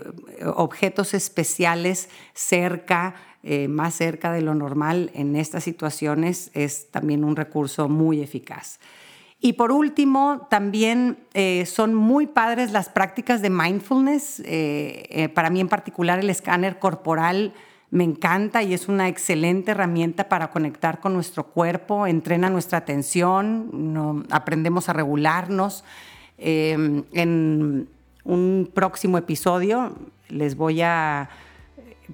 objetos 0.56 1.14
especiales 1.14 2.10
cerca, 2.34 3.16
eh, 3.44 3.68
más 3.70 3.96
cerca 3.96 4.34
de 4.34 4.42
lo 4.42 4.54
normal 4.54 5.12
en 5.14 5.36
estas 5.36 5.64
situaciones 5.64 6.52
es 6.54 6.92
también 6.92 7.24
un 7.24 7.36
recurso 7.36 7.88
muy 7.88 8.22
eficaz. 8.22 8.80
Y 9.40 9.54
por 9.54 9.72
último, 9.72 10.48
también 10.50 11.20
eh, 11.34 11.66
son 11.66 11.94
muy 11.94 12.28
padres 12.28 12.72
las 12.72 12.90
prácticas 12.90 13.42
de 13.42 13.50
mindfulness. 13.50 14.42
Eh, 14.46 15.30
para 15.34 15.50
mí 15.50 15.62
en 15.62 15.70
particular 15.70 16.20
el 16.20 16.30
escáner 16.30 16.80
corporal 16.80 17.54
me 17.92 18.04
encanta 18.04 18.62
y 18.62 18.74
es 18.74 18.90
una 18.90 19.08
excelente 19.08 19.72
herramienta 19.72 20.28
para 20.28 20.52
conectar 20.52 21.00
con 21.00 21.14
nuestro 21.14 21.46
cuerpo, 21.46 22.06
entrena 22.06 22.50
nuestra 22.50 22.80
atención, 22.80 24.28
aprendemos 24.30 24.90
a 24.90 24.94
regularnos. 24.94 25.84
en 26.38 27.88
un 28.26 28.70
próximo 28.74 29.18
episodio 29.18 29.96
les 30.30 30.56
voy 30.56 30.82
a 30.82 31.30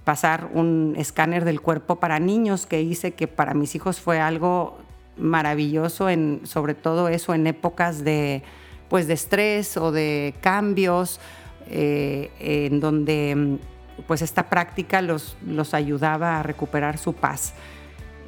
pasar 0.04 0.50
un 0.54 0.96
escáner 0.98 1.46
del 1.46 1.62
cuerpo 1.62 1.98
para 1.98 2.20
niños 2.20 2.66
que 2.66 2.82
hice, 2.82 3.14
que 3.14 3.28
para 3.28 3.54
mis 3.54 3.76
hijos 3.76 4.00
fue 4.00 4.20
algo 4.20 4.78
maravilloso, 5.18 6.10
en, 6.10 6.42
sobre 6.44 6.74
todo 6.74 7.08
eso 7.08 7.34
en 7.34 7.48
épocas 7.48 8.04
de, 8.04 8.44
pues 8.90 9.08
de 9.08 9.14
estrés 9.14 9.78
o 9.78 9.92
de 9.92 10.36
cambios, 10.42 11.20
eh, 11.68 12.32
en 12.40 12.80
donde 12.80 13.58
pues 14.08 14.22
esta 14.22 14.50
práctica 14.50 15.02
los, 15.02 15.38
los 15.48 15.74
ayudaba 15.74 16.40
a 16.40 16.44
recuperar 16.44 16.98
su 16.98 17.14
paz. 17.14 17.54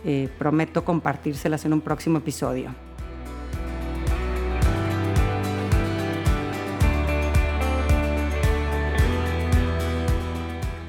Eh, 0.06 0.30
prometo 0.38 0.86
compartírselas 0.86 1.65
en 1.65 1.73
un 1.73 1.82
próximo 1.82 2.19
episodio. 2.19 2.87